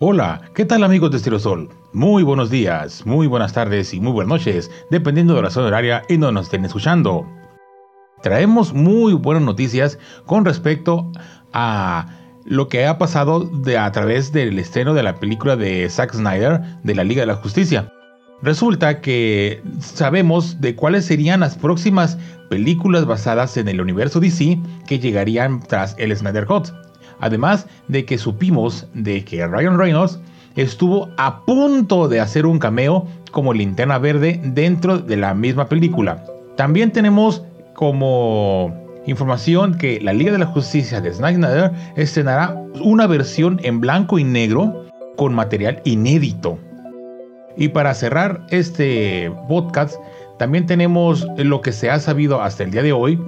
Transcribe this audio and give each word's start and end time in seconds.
Hola, 0.00 0.50
¿qué 0.56 0.64
tal 0.64 0.82
amigos 0.82 1.12
de 1.12 1.18
Estirosol? 1.18 1.68
Muy 1.92 2.24
buenos 2.24 2.50
días, 2.50 3.06
muy 3.06 3.28
buenas 3.28 3.52
tardes 3.52 3.94
y 3.94 4.00
muy 4.00 4.10
buenas 4.10 4.28
noches, 4.28 4.68
dependiendo 4.90 5.36
de 5.36 5.42
la 5.42 5.50
zona 5.50 5.68
horaria 5.68 6.02
en 6.08 6.18
donde 6.18 6.34
nos 6.34 6.46
estén 6.46 6.64
escuchando. 6.64 7.24
Traemos 8.20 8.74
muy 8.74 9.12
buenas 9.12 9.44
noticias 9.44 10.00
con 10.26 10.44
respecto 10.44 11.12
a 11.52 12.08
lo 12.44 12.68
que 12.68 12.86
ha 12.86 12.98
pasado 12.98 13.48
a 13.78 13.92
través 13.92 14.32
del 14.32 14.58
estreno 14.58 14.94
de 14.94 15.04
la 15.04 15.14
película 15.14 15.54
de 15.54 15.88
Zack 15.88 16.12
Snyder 16.12 16.60
de 16.82 16.94
la 16.96 17.04
Liga 17.04 17.20
de 17.20 17.28
la 17.28 17.36
Justicia. 17.36 17.92
Resulta 18.42 19.00
que 19.00 19.62
sabemos 19.78 20.60
de 20.60 20.74
cuáles 20.74 21.04
serían 21.04 21.38
las 21.38 21.56
próximas 21.56 22.18
películas 22.50 23.06
basadas 23.06 23.56
en 23.56 23.68
el 23.68 23.80
universo 23.80 24.18
DC 24.18 24.58
que 24.88 24.98
llegarían 24.98 25.60
tras 25.60 25.94
el 25.98 26.16
Snyder 26.16 26.46
Cut. 26.46 26.83
Además 27.20 27.66
de 27.88 28.04
que 28.04 28.18
supimos 28.18 28.86
de 28.94 29.24
que 29.24 29.46
Ryan 29.46 29.78
Reynolds 29.78 30.18
estuvo 30.56 31.08
a 31.16 31.44
punto 31.44 32.08
de 32.08 32.20
hacer 32.20 32.46
un 32.46 32.58
cameo 32.58 33.06
como 33.30 33.52
linterna 33.52 33.98
verde 33.98 34.40
dentro 34.44 34.98
de 34.98 35.16
la 35.16 35.34
misma 35.34 35.68
película. 35.68 36.24
También 36.56 36.92
tenemos 36.92 37.42
como 37.74 38.72
información 39.06 39.76
que 39.76 40.00
la 40.00 40.12
Liga 40.12 40.32
de 40.32 40.38
la 40.38 40.46
Justicia 40.46 41.00
de 41.00 41.12
Snyder 41.12 41.72
estrenará 41.96 42.56
una 42.82 43.06
versión 43.06 43.60
en 43.62 43.80
blanco 43.80 44.18
y 44.18 44.24
negro 44.24 44.86
con 45.16 45.34
material 45.34 45.80
inédito. 45.84 46.58
Y 47.56 47.68
para 47.68 47.94
cerrar 47.94 48.46
este 48.50 49.32
podcast, 49.48 49.96
también 50.38 50.66
tenemos 50.66 51.26
lo 51.36 51.60
que 51.60 51.72
se 51.72 51.90
ha 51.90 52.00
sabido 52.00 52.42
hasta 52.42 52.64
el 52.64 52.70
día 52.70 52.82
de 52.82 52.92
hoy 52.92 53.20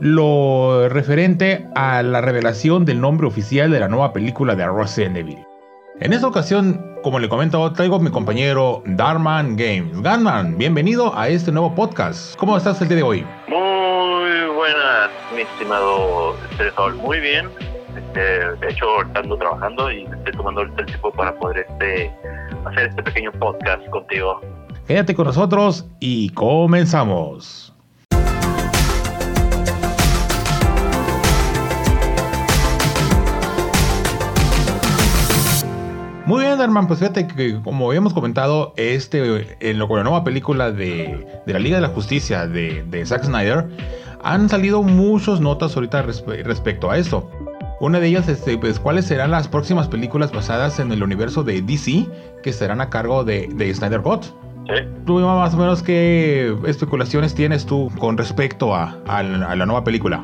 lo 0.00 0.88
referente 0.88 1.66
a 1.74 2.02
la 2.02 2.20
revelación 2.20 2.84
del 2.84 3.00
nombre 3.00 3.26
oficial 3.26 3.70
de 3.70 3.80
la 3.80 3.88
nueva 3.88 4.12
película 4.12 4.54
de 4.54 4.68
Resident 4.68 5.16
Evil. 5.16 5.44
En 6.00 6.12
esta 6.12 6.28
ocasión, 6.28 6.96
como 7.02 7.18
le 7.18 7.28
comento, 7.28 7.72
traigo 7.72 7.96
a 7.96 7.98
mi 7.98 8.10
compañero 8.10 8.82
Darman 8.86 9.56
Games. 9.56 10.00
Darman, 10.02 10.56
bienvenido 10.56 11.16
a 11.18 11.28
este 11.28 11.50
nuevo 11.50 11.74
podcast. 11.74 12.36
¿Cómo 12.36 12.56
estás 12.56 12.80
el 12.80 12.88
día 12.88 12.98
de 12.98 13.02
hoy? 13.02 13.26
Muy 13.48 14.54
buenas, 14.54 15.10
mi 15.34 15.42
estimado 15.42 16.36
César. 16.56 16.94
Muy 16.94 17.18
bien. 17.18 17.48
Este, 17.96 18.20
de 18.20 18.68
hecho, 18.70 18.86
ando 19.14 19.36
trabajando 19.36 19.90
y 19.90 20.04
estoy 20.04 20.32
tomando 20.34 20.60
el 20.62 20.72
tiempo 20.86 21.10
para 21.10 21.36
poder 21.36 21.66
este, 21.68 22.14
hacer 22.64 22.90
este 22.90 23.02
pequeño 23.02 23.32
podcast 23.32 23.84
contigo. 23.88 24.40
Quédate 24.86 25.16
con 25.16 25.26
nosotros 25.26 25.88
y 25.98 26.30
comenzamos. 26.30 27.67
Muy 36.28 36.44
bien, 36.44 36.58
Darman, 36.58 36.86
pues 36.86 36.98
fíjate 36.98 37.26
que 37.26 37.58
como 37.62 37.88
habíamos 37.88 38.12
comentado, 38.12 38.74
este, 38.76 39.56
en 39.60 39.78
lo, 39.78 39.88
con 39.88 39.96
la 39.96 40.04
nueva 40.04 40.24
película 40.24 40.70
de, 40.70 41.26
la 41.46 41.58
Liga 41.58 41.76
de 41.76 41.80
la 41.80 41.88
Justicia 41.88 42.46
de, 42.46 43.02
Zack 43.06 43.24
Snyder, 43.24 43.66
han 44.22 44.46
salido 44.50 44.82
muchas 44.82 45.40
notas 45.40 45.74
ahorita 45.74 46.02
respecto 46.02 46.90
a 46.90 46.98
esto. 46.98 47.30
Una 47.80 47.98
de 47.98 48.08
ellas, 48.08 48.28
este, 48.28 48.58
pues, 48.58 48.78
¿cuáles 48.78 49.06
serán 49.06 49.30
las 49.30 49.48
próximas 49.48 49.88
películas 49.88 50.30
basadas 50.30 50.78
en 50.80 50.92
el 50.92 51.02
universo 51.02 51.44
de 51.44 51.62
DC 51.62 52.06
que 52.42 52.50
estarán 52.50 52.82
a 52.82 52.90
cargo 52.90 53.24
de, 53.24 53.48
Snyder 53.74 54.02
Cut? 54.02 54.24
Sí. 54.24 54.84
¿Tú 55.06 55.20
más 55.20 55.54
o 55.54 55.56
menos 55.56 55.82
qué 55.82 56.54
especulaciones 56.66 57.34
tienes 57.34 57.64
tú 57.64 57.90
con 57.98 58.18
respecto 58.18 58.74
a, 58.74 58.98
la 59.06 59.64
nueva 59.64 59.82
película? 59.82 60.22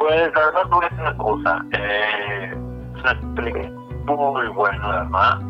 Pues 0.00 0.34
la 0.34 0.44
verdad, 0.44 0.64
no 0.68 0.82
es 0.82 0.92
una 0.92 1.16
cosa. 1.16 1.64
Eh, 1.72 2.52
es 2.94 3.02
una 3.02 3.34
película 3.34 3.79
muy 4.06 4.48
bueno, 4.48 4.90
además. 4.90 5.42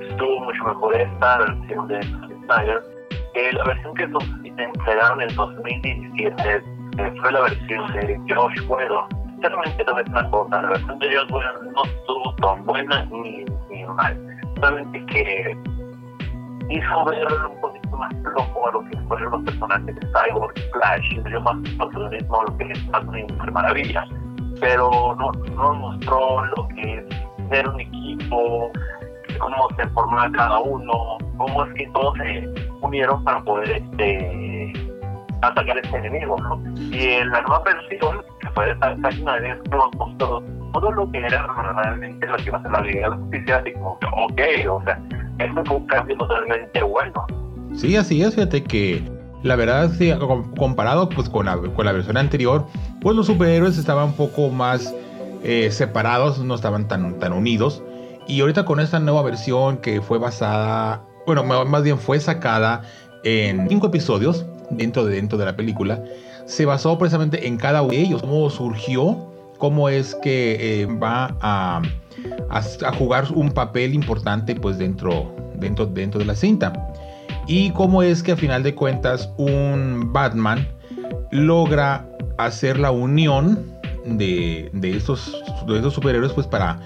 Estuvo 0.00 0.40
mucho 0.40 0.64
mejor 0.64 0.96
esta 0.96 1.38
versión 1.38 1.88
de 1.88 2.02
Snyder 2.02 2.82
que 3.34 3.52
la 3.52 3.64
versión 3.64 3.94
que 3.94 4.06
nos 4.08 4.24
entregaron 4.44 5.22
en 5.22 5.34
2017 5.34 6.62
fue 7.20 7.32
la 7.32 7.40
versión 7.42 7.92
de 7.92 8.20
Josh 8.28 8.60
Whedon. 8.68 9.08
Realmente 9.40 9.84
no 9.84 9.98
es 9.98 10.08
una 10.08 10.30
cosa, 10.30 10.62
la 10.62 10.68
versión 10.68 10.98
de 10.98 11.16
Josh 11.16 11.32
Whedon 11.32 11.72
no 11.72 11.84
estuvo 11.84 12.34
tan 12.36 12.64
buena 12.64 13.04
ni, 13.06 13.44
ni 13.70 13.84
mal. 13.84 14.18
Solamente 14.56 15.06
que 15.06 15.56
hizo 16.68 17.04
ver 17.04 17.26
un 17.50 17.60
poquito 17.60 17.96
más 17.96 18.12
loco 18.14 18.68
a 18.68 18.72
lo 18.72 18.84
que 18.90 18.96
fueron 19.08 19.30
los 19.32 19.42
personajes 19.42 19.94
de 19.94 20.00
Cyborg, 20.08 20.54
Flash, 20.72 21.12
y 21.12 21.20
dio 21.28 21.40
más 21.40 21.56
protagonismo 21.76 22.40
a 22.40 22.44
lo 22.44 22.56
que 22.58 22.72
es 22.72 22.90
Batman 22.90 23.26
Maravilla. 23.52 24.06
Pero 24.60 25.16
no, 25.18 25.32
no 25.54 25.74
mostró 25.74 26.44
lo 26.56 26.68
que 26.68 26.98
es 26.98 27.21
ser 27.52 27.68
un 27.68 27.80
equipo, 27.80 28.70
cómo 29.38 29.68
se 29.76 29.86
formaba 29.88 30.30
cada 30.32 30.58
uno, 30.60 31.18
cómo 31.36 31.64
es 31.64 31.74
que 31.74 31.86
todos 31.92 32.16
se 32.18 32.48
unieron 32.80 33.22
para 33.24 33.40
poder 33.42 33.70
este, 33.70 34.72
atacar 35.42 35.76
a 35.76 35.80
este 35.80 35.96
enemigo, 35.96 36.36
¿no? 36.38 36.60
Y 36.76 37.04
en 37.04 37.30
la 37.30 37.42
nueva 37.42 37.62
versión, 37.64 38.22
que 38.40 38.50
fue 38.50 38.66
de 38.66 38.78
Zack 38.78 39.12
Snyder, 39.12 39.60
nos 39.70 39.94
mostró 39.96 40.42
todo 40.72 40.90
lo 40.92 41.10
que 41.10 41.18
era 41.18 41.46
realmente 41.46 42.26
lo 42.26 42.36
que 42.36 42.44
iba 42.44 42.58
a 42.58 42.62
ser 42.62 42.70
la 42.72 42.80
Liga 42.80 43.00
de 43.02 43.10
la 43.10 43.16
Justicia, 43.16 43.56
así 43.58 43.72
como 43.72 43.98
que, 43.98 44.06
ok, 44.06 44.70
o 44.70 44.82
sea, 44.84 45.00
eso 45.38 45.64
fue 45.64 45.76
un 45.76 45.86
cambio 45.86 46.16
totalmente 46.16 46.82
bueno. 46.82 47.26
Sí, 47.74 47.96
así 47.96 48.22
es, 48.22 48.34
fíjate 48.34 48.64
que 48.64 49.02
la 49.42 49.56
verdad, 49.56 49.90
sí, 49.90 50.12
comparado 50.56 51.08
pues 51.08 51.28
con 51.28 51.46
la, 51.46 51.56
con 51.56 51.84
la 51.84 51.92
versión 51.92 52.16
anterior, 52.16 52.64
pues 53.00 53.16
los 53.16 53.26
superhéroes 53.26 53.76
estaban 53.76 54.06
un 54.06 54.12
poco 54.14 54.50
más 54.50 54.94
eh, 55.42 55.70
separados, 55.70 56.38
no 56.38 56.54
estaban 56.54 56.88
tan, 56.88 57.18
tan 57.18 57.32
unidos. 57.32 57.82
Y 58.26 58.40
ahorita 58.40 58.64
con 58.64 58.80
esta 58.80 59.00
nueva 59.00 59.22
versión 59.22 59.78
que 59.78 60.00
fue 60.00 60.18
basada, 60.18 61.04
bueno, 61.26 61.42
más 61.44 61.82
bien 61.82 61.98
fue 61.98 62.20
sacada 62.20 62.82
en 63.24 63.68
cinco 63.68 63.88
episodios 63.88 64.46
dentro 64.70 65.04
de, 65.04 65.16
dentro 65.16 65.38
de 65.38 65.44
la 65.44 65.56
película, 65.56 66.02
se 66.46 66.66
basó 66.66 66.98
precisamente 66.98 67.46
en 67.46 67.56
cada 67.56 67.82
uno 67.82 67.92
de 67.92 68.00
ellos, 68.00 68.20
cómo 68.22 68.48
surgió, 68.50 69.32
cómo 69.58 69.88
es 69.88 70.14
que 70.16 70.82
eh, 70.82 70.86
va 70.86 71.36
a, 71.40 71.82
a, 72.50 72.92
jugar 72.94 73.26
un 73.34 73.50
papel 73.50 73.94
importante 73.94 74.54
pues 74.54 74.78
dentro, 74.78 75.34
dentro, 75.56 75.86
dentro 75.86 76.18
de 76.18 76.26
la 76.26 76.34
cinta. 76.34 76.72
Y 77.46 77.70
cómo 77.70 78.02
es 78.02 78.22
que 78.22 78.32
a 78.32 78.36
final 78.36 78.62
de 78.62 78.74
cuentas 78.74 79.30
un 79.36 80.12
Batman 80.12 80.66
logra 81.30 82.06
hacer 82.38 82.78
la 82.78 82.90
unión 82.90 83.71
de, 84.04 84.70
estos, 84.82 85.42
de 85.66 85.76
estos 85.76 85.94
superhéroes 85.94 86.32
pues 86.32 86.46
para 86.46 86.80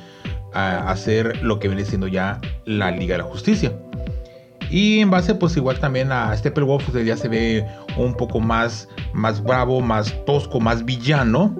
hacer 0.53 1.43
lo 1.43 1.59
que 1.59 1.69
viene 1.69 1.85
siendo 1.85 2.09
ya 2.09 2.41
la 2.65 2.91
Liga 2.91 3.17
de 3.17 3.23
la 3.23 3.29
Justicia. 3.29 3.73
Y 4.71 5.01
en 5.01 5.11
base 5.11 5.35
pues 5.35 5.57
igual 5.57 5.79
también 5.79 6.11
a 6.11 6.37
Steppenwolf 6.37 6.91
pues 6.91 7.05
ya 7.05 7.17
se 7.17 7.29
ve 7.29 7.67
un 7.97 8.15
poco 8.15 8.41
más, 8.41 8.89
más 9.13 9.43
bravo, 9.43 9.81
más 9.81 10.15
tosco, 10.25 10.61
más 10.61 10.85
villano 10.85 11.57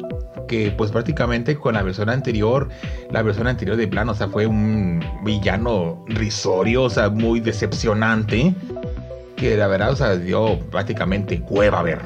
que 0.47 0.73
pues 0.77 0.91
prácticamente 0.93 1.57
con 1.57 1.75
la 1.75 1.83
versión 1.83 2.09
anterior, 2.09 2.69
la 3.11 3.23
versión 3.23 3.47
anterior 3.47 3.77
de 3.77 3.89
plano, 3.89 4.13
o 4.13 4.15
sea, 4.15 4.29
fue 4.29 4.47
un 4.47 5.05
villano 5.25 6.05
risorio, 6.07 6.85
o 6.85 6.91
sea, 6.91 7.11
muy 7.11 7.41
decepcionante, 7.41 8.55
que 9.37 9.57
la 9.57 9.67
verdad, 9.67 9.91
o 9.91 9.97
sea, 9.97 10.17
dio 10.17 10.59
prácticamente 10.71 11.41
cueva 11.41 11.81
a 11.81 11.83
ver. 11.83 12.01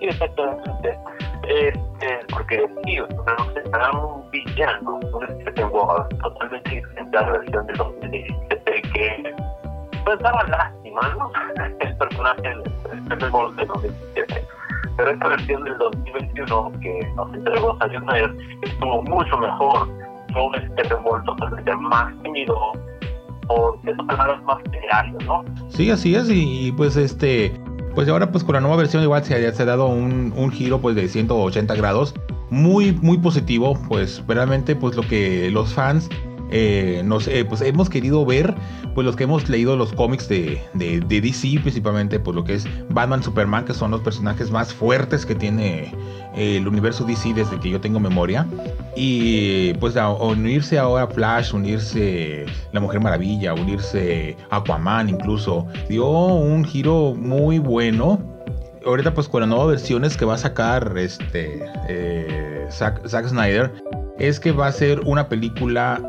Exactamente. 0.00 0.70
Este, 0.70 0.98
porque 2.30 2.68
sí, 2.84 2.98
nos 2.98 3.80
a 3.80 3.98
un 3.98 4.30
villano, 4.30 5.00
un 5.12 5.40
Steppenwolf 5.40 6.08
totalmente 6.20 6.70
diferente 6.70 7.18
a 7.18 7.22
la 7.22 7.32
versión 7.32 7.66
de 7.66 7.72
2017 7.74 8.82
que 8.92 9.34
pues 10.04 10.18
daba 10.20 10.42
lástima, 10.44 11.00
¿no? 11.18 11.30
El 11.80 11.96
personaje 11.96 12.42
del 12.42 12.62
Steppenwolf 13.06 13.56
de 13.56 13.66
2017. 13.66 14.46
Pero 14.96 15.10
esta 15.10 15.28
versión 15.28 15.64
del 15.64 15.78
2021 15.78 16.72
que 16.80 17.12
nos 17.16 17.34
entregó 17.34 17.78
Snyder 17.80 18.36
estuvo 18.62 19.02
mucho 19.02 19.38
mejor. 19.38 19.88
Fue 20.32 20.42
un 20.42 20.54
Steppenwolf 20.72 21.24
totalmente 21.24 21.76
más 21.76 22.22
tímido, 22.22 22.72
o 23.48 23.76
de 23.82 23.94
palabras 23.94 24.42
más 24.44 24.58
reales, 24.70 25.26
¿no? 25.26 25.44
Sí, 25.68 25.90
así 25.90 26.14
es, 26.14 26.28
y, 26.30 26.68
y 26.68 26.72
pues 26.72 26.96
este 26.96 27.52
pues 27.94 28.08
ahora 28.08 28.30
pues 28.30 28.44
con 28.44 28.54
la 28.54 28.60
nueva 28.60 28.76
versión 28.76 29.02
igual 29.02 29.24
se, 29.24 29.34
ha 29.34 29.64
dado 29.64 29.86
un, 29.86 30.32
un, 30.36 30.50
giro 30.50 30.80
pues 30.80 30.96
de 30.96 31.08
180 31.08 31.74
grados. 31.74 32.14
Muy 32.50 32.92
muy 32.92 33.18
positivo 33.18 33.78
pues 33.88 34.22
realmente 34.26 34.76
pues 34.76 34.96
lo 34.96 35.02
que 35.02 35.50
los 35.50 35.72
fans 35.72 36.08
eh, 36.54 37.00
nos, 37.04 37.26
eh, 37.28 37.46
pues 37.46 37.62
hemos 37.62 37.88
querido 37.88 38.26
ver, 38.26 38.54
pues 38.94 39.06
los 39.06 39.16
que 39.16 39.24
hemos 39.24 39.48
leído 39.48 39.74
los 39.74 39.92
cómics 39.94 40.28
de, 40.28 40.60
de, 40.74 41.00
DC, 41.00 41.60
principalmente 41.62 42.20
pues 42.20 42.34
lo 42.34 42.44
que 42.44 42.54
es 42.54 42.66
Batman, 42.90 43.22
Superman, 43.22 43.64
que 43.64 43.72
son 43.72 43.90
los 43.90 44.02
personajes 44.02 44.50
más 44.50 44.74
fuertes 44.74 45.24
que 45.24 45.34
tiene 45.34 45.94
eh, 46.36 46.58
el 46.58 46.68
universo 46.68 47.04
DC 47.04 47.32
desde 47.32 47.58
que 47.58 47.70
yo 47.70 47.80
tengo 47.80 47.98
memoria. 47.98 48.46
Y 48.94 49.72
pues 49.74 49.96
unirse 50.20 50.78
ahora 50.78 51.06
Flash, 51.06 51.54
unirse 51.54 52.44
La 52.72 52.80
Mujer 52.80 53.00
Maravilla, 53.00 53.54
unirse 53.54 54.36
Aquaman 54.50 55.08
incluso, 55.08 55.66
dio 55.88 56.06
un 56.06 56.64
giro 56.64 57.14
muy 57.14 57.58
bueno 57.58 58.20
ahorita 58.84 59.14
pues 59.14 59.28
con 59.28 59.40
las 59.40 59.48
nuevas 59.48 59.68
versiones 59.68 60.16
que 60.16 60.24
va 60.24 60.34
a 60.34 60.38
sacar 60.38 60.92
este 60.98 61.64
Zack, 62.68 63.06
Snyder 63.06 63.72
es 64.18 64.40
que 64.40 64.52
va 64.52 64.66
a 64.66 64.72
ser 64.72 65.00
una 65.00 65.28
película 65.28 66.00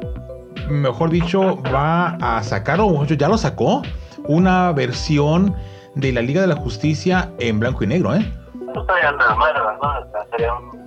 mejor 0.70 1.10
dicho, 1.10 1.62
va 1.64 2.18
a 2.22 2.44
sacar, 2.44 2.80
o 2.82 3.06
ya 3.06 3.28
lo 3.28 3.38
sacó, 3.38 3.82
una 4.26 4.72
versión 4.72 5.56
de 5.96 6.12
la 6.12 6.22
Liga 6.22 6.42
de 6.42 6.48
la 6.48 6.56
Justicia 6.56 7.32
en 7.40 7.60
blanco 7.60 7.84
y 7.84 7.88
negro, 7.88 8.16
¿eh? 8.16 8.32
No 8.74 8.82
estaría 8.82 9.12
nada 9.12 9.36
mal, 9.36 9.54
¿verdad? 9.54 10.28
Sería 10.32 10.54
un 10.54 10.84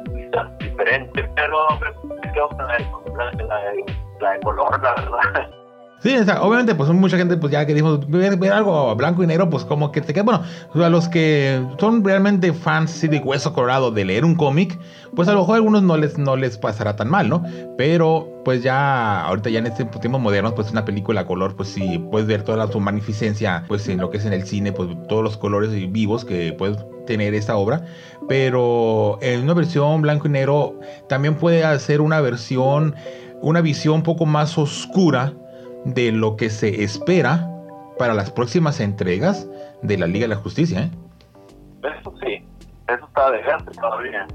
diferente, 0.58 1.30
pero 1.34 1.56
creo 2.32 2.48
que 2.48 2.56
la, 2.56 3.32
la, 3.44 3.60
la 4.20 4.30
de 4.32 4.40
color, 4.40 4.82
la 4.82 4.94
verdad. 4.94 5.50
Sí, 6.02 6.14
obviamente, 6.40 6.74
pues 6.74 6.90
mucha 6.90 7.16
gente, 7.16 7.36
pues 7.36 7.52
ya 7.52 7.66
que 7.66 7.74
dijo, 7.74 7.98
ver, 8.08 8.52
algo 8.52 8.94
blanco 8.94 9.24
y 9.24 9.26
negro, 9.26 9.48
pues 9.48 9.64
como 9.64 9.92
que 9.92 10.02
te 10.02 10.12
queda. 10.12 10.24
Bueno, 10.24 10.44
a 10.74 10.90
los 10.90 11.08
que 11.08 11.60
son 11.80 12.04
realmente 12.04 12.52
fans 12.52 13.00
de 13.00 13.18
hueso 13.18 13.54
colorado 13.54 13.90
de 13.90 14.04
leer 14.04 14.24
un 14.24 14.34
cómic, 14.34 14.78
pues 15.14 15.26
a 15.28 15.32
lo 15.32 15.40
mejor 15.40 15.54
a 15.54 15.56
algunos 15.56 15.82
no 15.82 15.96
les, 15.96 16.18
no 16.18 16.36
les 16.36 16.58
pasará 16.58 16.96
tan 16.96 17.08
mal, 17.08 17.28
¿no? 17.30 17.42
Pero 17.78 18.28
pues 18.44 18.62
ya, 18.62 19.22
ahorita 19.22 19.48
ya 19.48 19.58
en 19.58 19.66
este 19.66 19.86
tiempo 19.86 20.18
moderno, 20.18 20.54
pues 20.54 20.70
una 20.70 20.84
película 20.84 21.22
a 21.22 21.26
color, 21.26 21.56
pues 21.56 21.70
sí, 21.70 21.98
puedes 22.10 22.28
ver 22.28 22.42
toda 22.42 22.70
su 22.70 22.78
magnificencia, 22.78 23.64
pues 23.66 23.88
en 23.88 23.98
lo 23.98 24.10
que 24.10 24.18
es 24.18 24.26
en 24.26 24.34
el 24.34 24.46
cine, 24.46 24.72
pues 24.72 24.90
todos 25.08 25.24
los 25.24 25.38
colores 25.38 25.70
vivos 25.90 26.24
que 26.26 26.52
puedes 26.52 26.76
tener 27.06 27.34
esta 27.34 27.56
obra. 27.56 27.86
Pero 28.28 29.18
en 29.22 29.42
una 29.42 29.54
versión 29.54 30.02
blanco 30.02 30.28
y 30.28 30.30
negro, 30.30 30.78
también 31.08 31.36
puede 31.36 31.64
hacer 31.64 32.02
una 32.02 32.20
versión, 32.20 32.94
una 33.40 33.62
visión 33.62 33.96
un 33.96 34.02
poco 34.02 34.26
más 34.26 34.58
oscura 34.58 35.32
de 35.86 36.12
lo 36.12 36.36
que 36.36 36.50
se 36.50 36.82
espera 36.82 37.48
para 37.98 38.12
las 38.12 38.30
próximas 38.30 38.80
entregas 38.80 39.48
de 39.82 39.96
la 39.96 40.06
Liga 40.06 40.24
de 40.24 40.34
la 40.34 40.36
Justicia. 40.36 40.82
¿eh? 40.82 40.90
Eso 42.00 42.12
sí, 42.20 42.44
eso 42.88 43.06
está 43.06 43.26
adelante 43.26 43.70
todavía. 43.80 44.26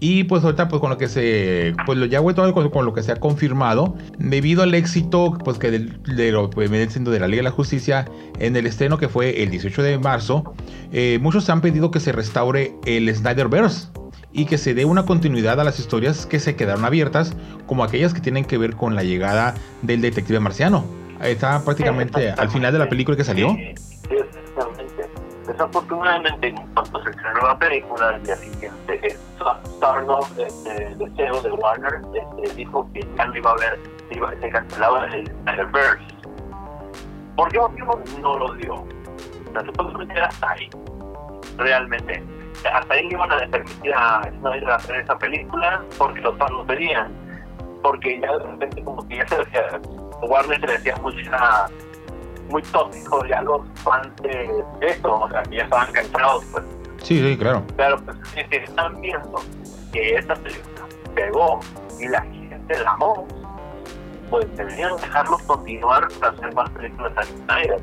Y 0.00 0.24
pues 0.24 0.44
ahorita 0.44 0.68
pues 0.68 0.80
con 0.80 0.90
lo 0.90 0.98
que 0.98 1.08
se, 1.08 1.74
pues 1.86 1.98
lo 1.98 2.06
ya 2.06 2.20
vuelto 2.20 2.52
con, 2.52 2.70
con, 2.70 2.84
lo 2.84 2.92
que 2.92 3.02
se 3.02 3.12
ha 3.12 3.16
confirmado, 3.16 3.96
debido 4.18 4.62
al 4.62 4.74
éxito 4.74 5.36
pues 5.44 5.58
que 5.58 5.70
de, 5.70 6.30
lo 6.30 6.48
de 6.48 7.20
la 7.20 7.26
Liga 7.26 7.38
de 7.38 7.42
la 7.42 7.50
Justicia 7.50 8.04
en 8.38 8.56
el 8.56 8.66
estreno 8.66 8.98
que 8.98 9.08
fue 9.08 9.42
el 9.42 9.50
18 9.50 9.82
de 9.82 9.98
marzo, 9.98 10.54
eh, 10.92 11.18
muchos 11.22 11.48
han 11.48 11.60
pedido 11.60 11.90
que 11.90 12.00
se 12.00 12.12
restaure 12.12 12.74
el 12.84 13.14
Snyderverse 13.14 13.88
y 14.34 14.46
que 14.46 14.58
se 14.58 14.74
dé 14.74 14.84
una 14.84 15.06
continuidad 15.06 15.60
a 15.60 15.64
las 15.64 15.78
historias 15.78 16.26
que 16.26 16.40
se 16.40 16.56
quedaron 16.56 16.84
abiertas, 16.84 17.34
como 17.66 17.84
aquellas 17.84 18.12
que 18.12 18.20
tienen 18.20 18.44
que 18.44 18.58
ver 18.58 18.74
con 18.74 18.96
la 18.96 19.04
llegada 19.04 19.54
del 19.82 20.02
detective 20.02 20.40
marciano. 20.40 20.84
Está 21.22 21.64
prácticamente 21.64 22.32
al 22.32 22.50
final 22.50 22.72
de 22.72 22.80
la 22.80 22.88
película 22.88 23.16
que 23.16 23.22
salió. 23.22 23.50
Sí, 23.50 23.74
exactamente. 24.10 25.08
Desafortunadamente, 25.46 26.52
cuando 26.74 27.04
se 27.04 27.10
estrenó 27.10 27.46
la 27.46 27.58
película, 27.58 28.16
el 28.16 28.22
día 28.24 28.36
siguiente, 28.36 29.00
este, 29.06 30.72
de 30.96 31.10
CEO 31.16 31.42
de 31.42 31.50
Warner, 31.52 32.00
este, 32.14 32.54
dijo 32.56 32.90
que 32.92 33.06
ya 33.16 33.26
no 33.26 33.36
iba 33.36 33.50
a 33.50 33.52
haber, 33.52 33.78
iba, 34.10 34.32
se 34.40 34.48
cancelaba 34.50 35.06
el 35.06 35.30
Snyderverse. 35.42 36.04
¿Por 37.36 37.52
qué 37.52 37.58
motivo 37.58 38.00
no 38.20 38.38
lo 38.38 38.54
dio? 38.54 38.74
O 38.74 39.52
sea, 39.52 39.64
supuestamente 39.64 40.14
era 40.14 40.30
ahí, 40.42 40.68
realmente 41.56 42.22
hasta 42.72 42.94
ahí 42.94 43.08
iban 43.10 43.30
a 43.32 43.38
permitir 43.46 43.94
a 43.94 44.22
Snyder 44.38 44.70
hacer 44.70 44.96
esa 44.96 45.18
película 45.18 45.82
porque 45.98 46.20
los 46.20 46.36
fans 46.38 46.50
lo 46.52 46.66
pedían. 46.66 47.12
Porque 47.82 48.20
ya 48.20 48.32
de 48.32 48.44
repente 48.44 48.84
como 48.84 49.06
que 49.06 49.16
ya 49.18 49.28
se 49.28 49.38
decía, 49.38 49.80
Warner 50.22 50.60
se 50.60 50.66
decía 50.66 50.96
mucha, 51.02 51.66
muy 52.48 52.62
tóxico 52.62 53.24
ya 53.26 53.42
los 53.42 53.62
fans 53.82 54.10
de 54.22 54.64
esto, 54.80 55.20
o 55.20 55.28
sea, 55.28 55.42
que 55.42 55.56
ya 55.56 55.64
estaban 55.64 55.92
cansados 55.92 56.44
pues. 56.52 56.64
Sí, 57.02 57.20
sí, 57.20 57.36
claro. 57.36 57.62
Pero 57.76 57.98
pues 57.98 58.16
si 58.32 58.56
están 58.56 59.00
viendo 59.00 59.42
que 59.92 60.14
esta 60.14 60.34
película 60.34 60.86
pegó 61.14 61.60
y 62.00 62.08
la 62.08 62.22
gente 62.22 62.78
la 62.82 62.90
amó, 62.92 63.26
pues 64.30 64.56
deberían 64.56 64.96
dejarlos 64.96 65.42
continuar 65.42 66.08
para 66.18 66.32
hacer 66.32 66.54
más 66.54 66.70
películas 66.70 67.12
a 67.16 67.22
Snyder. 67.24 67.80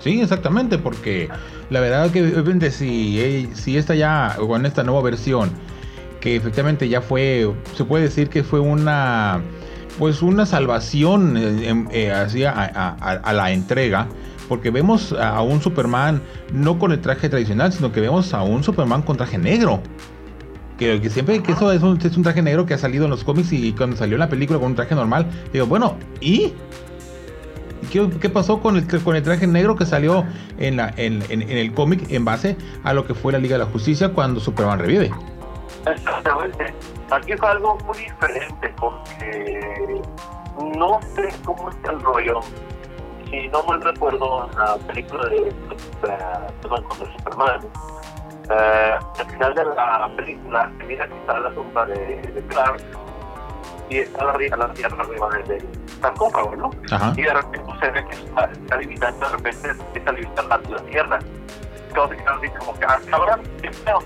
Sí, 0.00 0.20
exactamente, 0.20 0.78
porque 0.78 1.28
la 1.68 1.80
verdad 1.80 2.10
que 2.10 2.22
obviamente 2.22 2.70
si, 2.70 3.48
si 3.54 3.76
esta 3.76 3.94
ya, 3.94 4.36
con 4.38 4.64
esta 4.66 4.82
nueva 4.82 5.02
versión, 5.02 5.50
que 6.20 6.36
efectivamente 6.36 6.88
ya 6.88 7.00
fue, 7.00 7.52
se 7.76 7.84
puede 7.84 8.04
decir 8.04 8.28
que 8.28 8.42
fue 8.42 8.60
una, 8.60 9.40
pues 9.98 10.22
una 10.22 10.46
salvación 10.46 11.36
eh, 11.36 11.86
eh, 11.92 12.12
hacia 12.12 12.50
a, 12.52 13.32
la 13.32 13.52
entrega, 13.52 14.06
porque 14.48 14.70
vemos 14.70 15.12
a 15.12 15.42
un 15.42 15.60
Superman 15.60 16.22
no 16.52 16.78
con 16.78 16.92
el 16.92 17.00
traje 17.00 17.28
tradicional, 17.28 17.72
sino 17.72 17.92
que 17.92 18.00
vemos 18.00 18.34
a 18.34 18.42
un 18.42 18.64
Superman 18.64 19.02
con 19.02 19.16
traje 19.16 19.38
negro. 19.38 19.80
Que, 20.78 20.98
que 21.00 21.10
siempre 21.10 21.42
que 21.42 21.52
eso 21.52 21.70
es 21.72 21.82
un, 21.82 21.98
es 22.02 22.16
un 22.16 22.22
traje 22.22 22.40
negro 22.40 22.64
que 22.64 22.72
ha 22.72 22.78
salido 22.78 23.04
en 23.04 23.10
los 23.10 23.22
cómics 23.22 23.52
y 23.52 23.72
cuando 23.72 23.96
salió 23.96 24.14
en 24.14 24.20
la 24.20 24.30
película 24.30 24.58
con 24.58 24.68
un 24.68 24.74
traje 24.74 24.94
normal, 24.94 25.26
digo, 25.52 25.66
bueno, 25.66 25.98
¿y? 26.20 26.54
¿Qué, 27.90 28.28
pasó 28.28 28.60
con 28.60 28.76
el, 28.76 29.02
con 29.02 29.16
el 29.16 29.22
traje 29.22 29.46
negro 29.46 29.76
que 29.76 29.86
salió 29.86 30.24
en, 30.58 30.76
la, 30.76 30.92
en, 30.96 31.22
el 31.30 31.72
cómic 31.74 32.10
en 32.10 32.24
base 32.24 32.56
a 32.84 32.92
lo 32.92 33.06
que 33.06 33.14
fue 33.14 33.32
la 33.32 33.38
Liga 33.38 33.58
de 33.58 33.64
la 33.64 33.70
Justicia 33.70 34.10
cuando 34.10 34.40
Superman 34.40 34.78
revive? 34.78 35.10
Exactamente. 35.86 36.74
Aquí 37.10 37.32
fue 37.36 37.48
algo 37.48 37.78
muy 37.86 37.98
diferente 37.98 38.72
porque 38.78 40.00
no 40.76 41.00
sé 41.14 41.28
cómo 41.44 41.70
está 41.70 41.92
el 41.92 42.00
rollo. 42.00 42.40
Si 43.30 43.48
no 43.48 43.64
me 43.64 43.76
recuerdo 43.78 44.48
la 44.56 44.76
película 44.86 45.28
de 45.28 45.52
Superman 45.92 46.82
contra 46.84 47.12
Superman, 47.16 47.60
eh, 48.50 48.98
al 49.18 49.26
final 49.30 49.54
de 49.54 49.64
la 49.64 50.10
película 50.16 50.72
mira 50.86 51.06
que 51.06 51.14
está 51.14 51.38
la 51.40 51.50
tumba 51.50 51.86
de, 51.86 51.96
de 52.22 52.42
Clark 52.48 52.82
y 53.90 53.98
está 53.98 54.24
la, 54.24 54.56
la 54.56 54.72
tierra 54.72 55.02
arriba 55.02 55.28
del 55.46 55.66
sarcófago, 56.00 56.56
¿no? 56.56 56.70
Y 57.16 57.22
de 57.22 57.34
repente 57.34 57.72
se 57.80 57.90
ve 57.90 58.04
que 58.06 58.14
está, 58.14 58.44
está 58.44 58.76
limitando, 58.76 59.26
de 59.26 59.32
repente 59.36 59.70
a 60.06 60.12
limitar 60.12 60.44
la, 60.46 60.56
la 60.58 60.82
tierra. 60.84 61.18
Quedan 61.92 62.38
así 62.38 62.48
como 62.58 62.78
que, 62.78 62.84
ah, 62.84 63.00
cabrón, 63.10 63.40
qué 63.60 63.72
feo. 63.72 63.98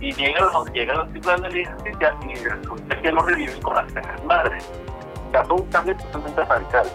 Y 0.00 0.12
llegan 0.12 0.44
los, 0.52 0.72
llegan 0.72 0.98
los 0.98 1.12
titulares 1.14 1.52
de 1.52 1.62
la 1.62 1.72
justicia 1.72 2.14
y 2.28 2.34
resulta 2.44 3.00
que 3.00 3.12
lo 3.12 3.22
reviven 3.22 3.62
con 3.62 3.74
las 3.74 3.90
cejas 3.92 4.24
madres. 4.24 4.64
Un 5.50 5.62
cambio 5.66 5.96
totalmente 5.96 6.44
radical. 6.44 6.86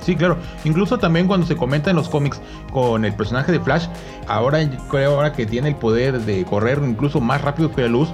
Sí, 0.00 0.16
claro. 0.16 0.36
Incluso 0.64 0.98
también 0.98 1.26
cuando 1.26 1.46
se 1.46 1.56
comenta 1.56 1.90
en 1.90 1.96
los 1.96 2.08
cómics 2.08 2.40
con 2.72 3.04
el 3.04 3.14
personaje 3.14 3.52
de 3.52 3.60
Flash, 3.60 3.86
ahora 4.26 4.58
creo 4.90 5.16
ahora 5.16 5.32
que 5.32 5.46
tiene 5.46 5.68
el 5.68 5.76
poder 5.76 6.20
de 6.20 6.44
correr 6.44 6.80
incluso 6.82 7.20
más 7.20 7.42
rápido 7.42 7.72
que 7.72 7.82
la 7.82 7.88
luz, 7.88 8.08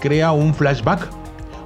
crea 0.00 0.32
un 0.32 0.54
flashback, 0.54 1.08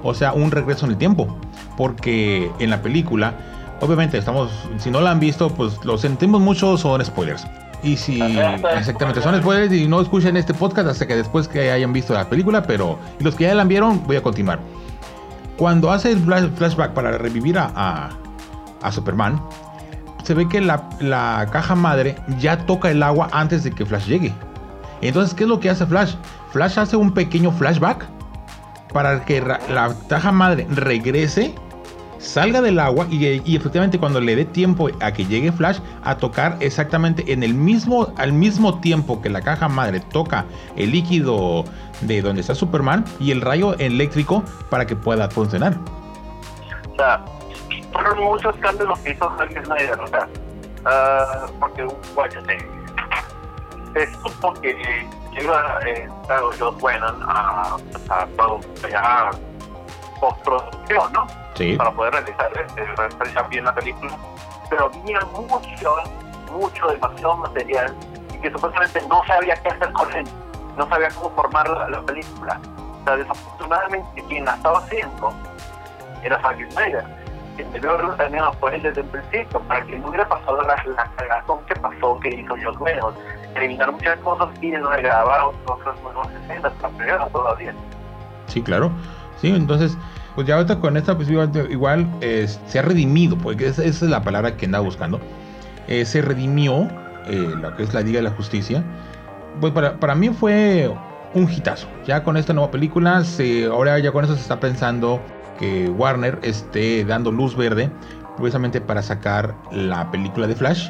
o 0.03 0.13
sea, 0.13 0.33
un 0.33 0.51
regreso 0.51 0.85
en 0.85 0.91
el 0.91 0.97
tiempo 0.97 1.37
porque 1.77 2.51
en 2.59 2.69
la 2.69 2.81
película, 2.81 3.33
obviamente 3.81 4.17
estamos, 4.17 4.51
si 4.77 4.91
no 4.91 5.01
la 5.01 5.11
han 5.11 5.19
visto, 5.19 5.49
pues 5.49 5.83
lo 5.83 5.97
sentimos 5.97 6.41
mucho, 6.41 6.77
son 6.77 7.03
spoilers. 7.03 7.45
Y 7.83 7.97
si 7.97 8.21
exactamente 8.77 9.21
son 9.21 9.39
spoilers 9.39 9.73
y 9.73 9.87
no 9.87 10.01
escuchen 10.01 10.37
este 10.37 10.53
podcast 10.53 10.89
hasta 10.89 11.07
que 11.07 11.15
después 11.15 11.47
que 11.47 11.71
hayan 11.71 11.93
visto 11.93 12.13
la 12.13 12.29
película, 12.29 12.63
pero 12.63 12.97
los 13.19 13.35
que 13.35 13.45
ya 13.45 13.55
la 13.55 13.63
vieron, 13.63 14.05
voy 14.05 14.15
a 14.15 14.23
continuar. 14.23 14.59
Cuando 15.57 15.91
hace 15.91 16.11
el 16.11 16.19
flashback 16.19 16.91
para 16.93 17.17
revivir 17.17 17.57
a, 17.57 18.09
a, 18.81 18.91
Superman, 18.91 19.41
se 20.23 20.33
ve 20.33 20.49
que 20.49 20.59
la, 20.59 20.89
la, 20.99 21.47
caja 21.51 21.75
madre 21.75 22.15
ya 22.39 22.57
toca 22.65 22.91
el 22.91 23.01
agua 23.01 23.29
antes 23.31 23.63
de 23.63 23.71
que 23.71 23.85
Flash 23.85 24.05
llegue. 24.05 24.33
Entonces, 25.01 25.33
¿qué 25.33 25.43
es 25.43 25.49
lo 25.49 25.59
que 25.59 25.69
hace 25.69 25.85
Flash? 25.85 26.15
Flash 26.51 26.77
hace 26.77 26.97
un 26.97 27.13
pequeño 27.13 27.51
flashback 27.51 28.05
para 28.91 29.23
que 29.23 29.41
la 29.41 29.93
caja 30.07 30.31
madre 30.31 30.67
regrese 30.69 31.53
salga 32.19 32.61
del 32.61 32.79
agua 32.79 33.07
y, 33.09 33.55
efectivamente 33.55 33.99
cuando 33.99 34.19
le 34.21 34.35
dé 34.35 34.45
tiempo 34.45 34.89
a 35.01 35.11
que 35.11 35.25
llegue 35.25 35.51
Flash 35.51 35.79
a 36.03 36.17
tocar 36.17 36.57
exactamente 36.59 37.31
en 37.31 37.43
el 37.43 37.53
mismo 37.53 38.13
al 38.17 38.33
mismo 38.33 38.79
tiempo 38.79 39.21
que 39.21 39.29
la 39.29 39.41
caja 39.41 39.67
madre 39.67 39.99
toca 39.99 40.45
el 40.75 40.91
líquido 40.91 41.65
de 42.01 42.21
donde 42.21 42.41
está 42.41 42.55
Superman 42.55 43.05
y 43.19 43.31
el 43.31 43.41
rayo 43.41 43.75
eléctrico 43.77 44.43
para 44.69 44.85
que 44.85 44.95
pueda 44.95 45.29
funcionar. 45.29 45.77
O 46.91 46.95
sea, 46.95 47.23
muchos 48.17 48.55
cambios 48.57 48.89
los 48.89 48.99
que 48.99 49.11
hizo 49.11 49.31
Zack 49.37 49.65
Snyder, 49.65 49.99
o 49.99 50.07
sea, 50.07 50.27
uh, 50.85 51.59
porque 51.59 51.87
bueno, 52.13 52.41
se, 53.93 54.13
supo 54.13 54.53
que 54.61 54.75
llega 55.33 55.79
eh, 55.87 56.07
Whedon 56.81 57.23
a, 57.23 57.77
a, 58.09 58.27
a, 58.27 59.29
a 59.29 59.31
postproducción, 60.19 61.13
¿no? 61.13 61.27
Para 61.77 61.91
poder 61.91 62.13
realizar, 62.13 62.51
eh, 62.55 63.47
bien 63.49 63.65
la 63.65 63.73
película. 63.73 64.17
Pero 64.69 64.85
había 64.85 65.19
mucho, 65.21 65.95
mucho, 66.51 66.87
demasiado 66.87 67.37
material 67.37 67.95
y 68.33 68.37
que 68.39 68.51
supuestamente 68.51 69.01
no 69.07 69.23
sabía 69.25 69.55
qué 69.57 69.69
hacer 69.69 69.91
con 69.93 70.11
él, 70.13 70.25
no 70.77 70.87
sabía 70.89 71.09
cómo 71.09 71.29
formar 71.35 71.69
la, 71.89 72.01
película. 72.01 72.59
O 73.01 73.05
sea, 73.05 73.15
desafortunadamente 73.15 74.23
quien 74.27 74.45
la 74.45 74.55
estaba 74.55 74.79
haciendo 74.79 75.33
era 76.23 76.41
Zack 76.41 76.71
Snyder. 76.71 77.05
Quien 77.55 77.71
debió 77.71 77.91
haberlo 77.91 78.15
terminado 78.15 78.51
fue 78.53 78.75
él 78.75 78.81
desde 78.81 78.99
el 78.99 79.07
principio, 79.07 79.61
para 79.61 79.85
que 79.85 79.97
no 79.97 80.09
hubiera 80.09 80.27
pasado 80.27 80.61
la, 80.61 80.75
la 80.85 81.11
cagazón 81.15 81.59
que 81.67 81.75
pasó, 81.75 82.19
que 82.19 82.29
hizo 82.29 82.53
Joss 82.61 82.77
Whedon. 82.81 83.15
Eliminar 83.55 83.93
muchas 83.93 84.19
cosas 84.19 84.49
y 84.61 84.71
no 84.71 84.89
grabar 84.89 85.45
otras 85.65 86.01
nuevas 86.01 86.27
escenas 86.33 86.73
para 86.81 87.27
todavía. 87.29 87.73
Sí, 88.47 88.61
claro. 88.61 88.91
Sí, 89.45 89.51
entonces 89.55 89.97
pues 90.33 90.47
ya 90.47 90.55
ahorita 90.55 90.79
con 90.79 90.97
esta 90.97 91.15
pues 91.15 91.29
igual, 91.29 92.07
se 92.19 92.79
ha 92.79 92.81
redimido, 92.81 93.37
porque 93.37 93.67
esa, 93.67 93.83
es 93.83 94.01
la 94.01 94.23
palabra 94.23 94.57
que 94.57 94.65
andaba 94.65 94.83
buscando. 94.83 95.21
Eh, 95.87 96.03
se 96.05 96.21
redimió 96.21 96.87
eh, 97.27 97.53
lo 97.61 97.75
que 97.75 97.83
es 97.83 97.93
la 97.93 98.01
Liga 98.01 98.17
de 98.17 98.23
la 98.23 98.31
Justicia. 98.31 98.83
Pues 99.61 99.71
para, 99.71 99.97
para 99.99 100.15
mí 100.15 100.29
fue 100.29 100.91
un 101.35 101.49
hitazo. 101.49 101.87
Ya 102.05 102.23
con 102.23 102.37
esta 102.37 102.53
nueva 102.53 102.71
película, 102.71 103.23
se, 103.23 103.65
ahora 103.65 103.99
ya 103.99 104.11
con 104.11 104.25
eso 104.25 104.35
se 104.35 104.41
está 104.41 104.59
pensando 104.59 105.21
que 105.59 105.89
Warner 105.89 106.39
esté 106.41 107.05
dando 107.05 107.31
luz 107.31 107.55
verde 107.55 107.89
precisamente 108.37 108.81
para 108.81 109.01
sacar 109.01 109.55
la 109.71 110.11
película 110.11 110.47
de 110.47 110.55
Flash, 110.55 110.89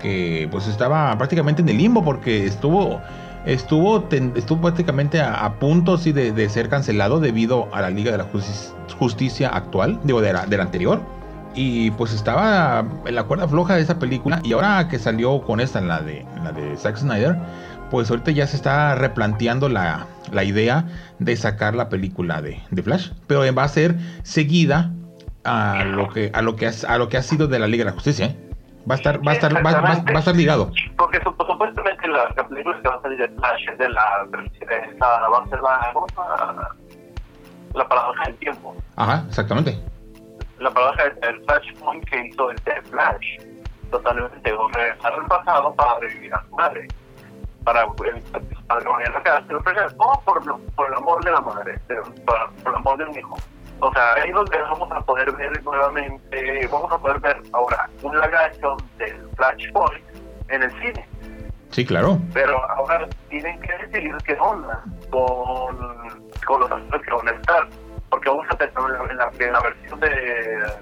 que 0.00 0.48
pues 0.50 0.66
estaba 0.66 1.18
prácticamente 1.18 1.60
en 1.62 1.68
el 1.68 1.76
limbo 1.76 2.02
porque 2.02 2.46
estuvo 2.46 3.02
estuvo, 3.48 4.06
estuvo 4.10 4.60
prácticamente 4.60 5.20
a, 5.20 5.52
punto 5.58 5.96
de, 5.96 6.48
ser 6.48 6.68
cancelado 6.68 7.18
debido 7.18 7.68
a 7.72 7.80
la 7.80 7.90
Liga 7.90 8.12
de 8.12 8.18
la 8.18 8.26
Justicia 8.98 9.48
actual, 9.48 9.98
digo, 10.04 10.20
de 10.20 10.32
la, 10.32 10.42
anterior. 10.42 11.00
Y 11.54 11.90
pues 11.92 12.12
estaba 12.12 12.84
en 13.06 13.14
la 13.14 13.24
cuerda 13.24 13.48
floja 13.48 13.74
de 13.74 13.82
esa 13.82 13.98
película. 13.98 14.40
Y 14.44 14.52
ahora 14.52 14.86
que 14.88 14.98
salió 14.98 15.40
con 15.42 15.60
esta, 15.60 15.80
la 15.80 16.00
de, 16.00 16.24
la 16.44 16.52
de 16.52 16.76
Zack 16.76 16.98
Snyder, 16.98 17.36
pues 17.90 18.10
ahorita 18.10 18.30
ya 18.30 18.46
se 18.46 18.54
está 18.54 18.94
replanteando 18.94 19.68
la, 19.68 20.06
la 20.30 20.44
idea 20.44 20.84
de 21.18 21.34
sacar 21.36 21.74
la 21.74 21.88
película 21.88 22.42
de, 22.42 22.60
de, 22.70 22.82
Flash. 22.82 23.10
Pero 23.26 23.42
va 23.54 23.64
a 23.64 23.68
ser 23.68 23.96
seguida 24.22 24.92
a 25.44 25.84
lo 25.84 26.10
que, 26.10 26.30
a 26.34 26.42
lo 26.42 26.54
que, 26.54 26.70
a 26.86 26.98
lo 26.98 27.08
que 27.08 27.16
ha 27.16 27.22
sido 27.22 27.48
de 27.48 27.58
la 27.58 27.66
Liga 27.66 27.84
de 27.84 27.90
la 27.90 27.94
Justicia. 27.94 28.26
¿eh? 28.26 28.47
Va 28.88 28.94
a 28.94 28.96
estar, 28.96 29.26
va 29.26 29.32
a 29.32 29.34
estar, 29.34 29.52
va, 29.54 29.70
a 29.90 30.18
estar 30.18 30.34
ligado. 30.34 30.70
Porque 30.96 31.20
supuestamente 31.22 32.08
la, 32.08 32.28
película 32.48 32.80
que 32.80 32.88
va 32.88 32.94
a 32.94 33.02
salir 33.02 33.18
de 33.18 33.28
Flash 33.28 33.76
de 33.76 33.88
la, 33.90 34.26
esa, 34.60 35.28
va 35.28 35.38
a 35.38 35.48
ser 35.48 35.60
la, 35.60 36.74
la 37.74 37.88
paradoja 37.88 38.24
del 38.24 38.36
tiempo. 38.36 38.74
Ajá, 38.96 39.24
exactamente. 39.28 39.78
La 40.58 40.70
paradoja 40.70 41.04
del 41.20 41.44
Flashpoint 41.44 42.04
que 42.08 42.26
hizo 42.26 42.50
este 42.50 42.82
Flash. 42.82 43.38
Totalmente, 43.90 44.54
regresar 44.74 45.12
al 45.12 45.26
pasado 45.26 45.74
para 45.74 45.98
revivir 46.00 46.34
a 46.34 46.42
su 46.48 46.56
madre. 46.56 46.88
Para, 47.64 47.82
eh, 47.82 48.22
para 48.66 48.80
que 48.80 49.10
la 49.12 49.22
casa, 49.22 49.94
o 49.98 50.20
por, 50.24 50.60
por 50.74 50.86
el 50.86 50.94
amor 50.94 51.24
de 51.24 51.30
la 51.30 51.40
madre, 51.40 51.78
por, 52.24 52.50
por 52.62 52.72
el 52.72 52.76
amor 52.76 52.98
de 52.98 53.04
un 53.04 53.18
hijo. 53.18 53.36
O 53.80 53.92
sea, 53.92 54.14
ahí 54.14 54.30
donde 54.32 54.60
vamos 54.62 54.90
a 54.90 55.00
poder 55.00 55.30
ver 55.32 55.62
nuevamente, 55.62 56.68
vamos 56.70 56.92
a 56.92 56.98
poder 56.98 57.20
ver 57.20 57.36
ahora 57.52 57.88
un 58.02 58.12
live 58.12 58.76
del 58.98 59.28
Flashpoint 59.36 60.04
en 60.48 60.62
el 60.64 60.70
cine. 60.72 61.08
Sí, 61.70 61.86
claro. 61.86 62.18
Pero 62.32 62.58
ahora 62.70 63.06
tienen 63.28 63.60
que 63.60 63.72
decidir 63.86 64.16
qué 64.24 64.36
onda 64.40 64.82
con, 65.10 65.76
con 66.44 66.60
los 66.60 66.70
actores 66.70 67.06
que 67.06 67.14
van 67.14 67.28
a 67.28 67.30
estar. 67.32 67.68
Porque 68.10 68.28
vamos 68.30 68.46
a 68.50 68.56
tener 68.56 68.72
en 69.10 69.16
la, 69.18 69.30
en 69.38 69.52
la, 69.52 69.60
versión 69.60 70.00
de. 70.00 70.72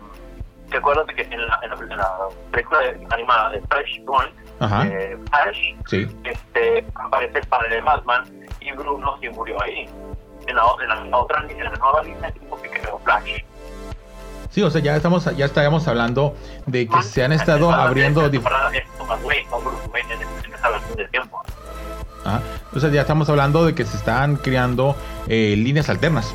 ¿Te 0.70 0.76
acuerdas 0.78 1.06
de 1.08 1.14
que 1.14 1.22
en 1.22 1.46
la, 1.46 1.60
en 1.62 1.96
la, 1.96 2.28
película 2.52 2.80
animada 3.10 3.50
de 3.50 3.60
Flashpoint, 3.62 4.32
eh, 4.86 5.18
Flash, 5.30 5.74
sí. 5.86 6.08
este, 6.24 6.86
aparece 6.94 7.38
el 7.38 7.46
padre 7.48 7.74
de 7.76 7.80
Batman 7.82 8.24
y 8.60 8.72
Bruno 8.72 9.16
sí 9.20 9.28
murió 9.28 9.60
ahí? 9.60 9.88
en 10.46 10.56
la, 10.56 10.62
en 10.82 11.10
la 11.10 11.18
otra 11.18 11.44
en 11.48 11.64
la 11.64 11.70
nueva 11.70 12.02
línea 12.02 12.32
Flash. 13.06 13.44
Sí, 14.50 14.62
o 14.62 14.70
sea, 14.70 14.80
ya 14.80 14.96
estamos, 14.96 15.24
ya 15.36 15.44
estábamos 15.44 15.86
hablando 15.86 16.34
de 16.66 16.88
que 16.88 17.02
se 17.02 17.22
han 17.24 17.32
estado 17.32 17.70
abriendo. 17.70 18.22
Ah, 22.24 22.40
o 22.74 22.80
sea, 22.80 22.90
ya 22.90 23.02
estamos 23.02 23.28
hablando 23.28 23.64
de 23.64 23.74
que 23.74 23.84
se 23.84 23.96
están 23.96 24.36
creando 24.36 24.96
eh, 25.28 25.54
líneas 25.56 25.88
alternas. 25.88 26.34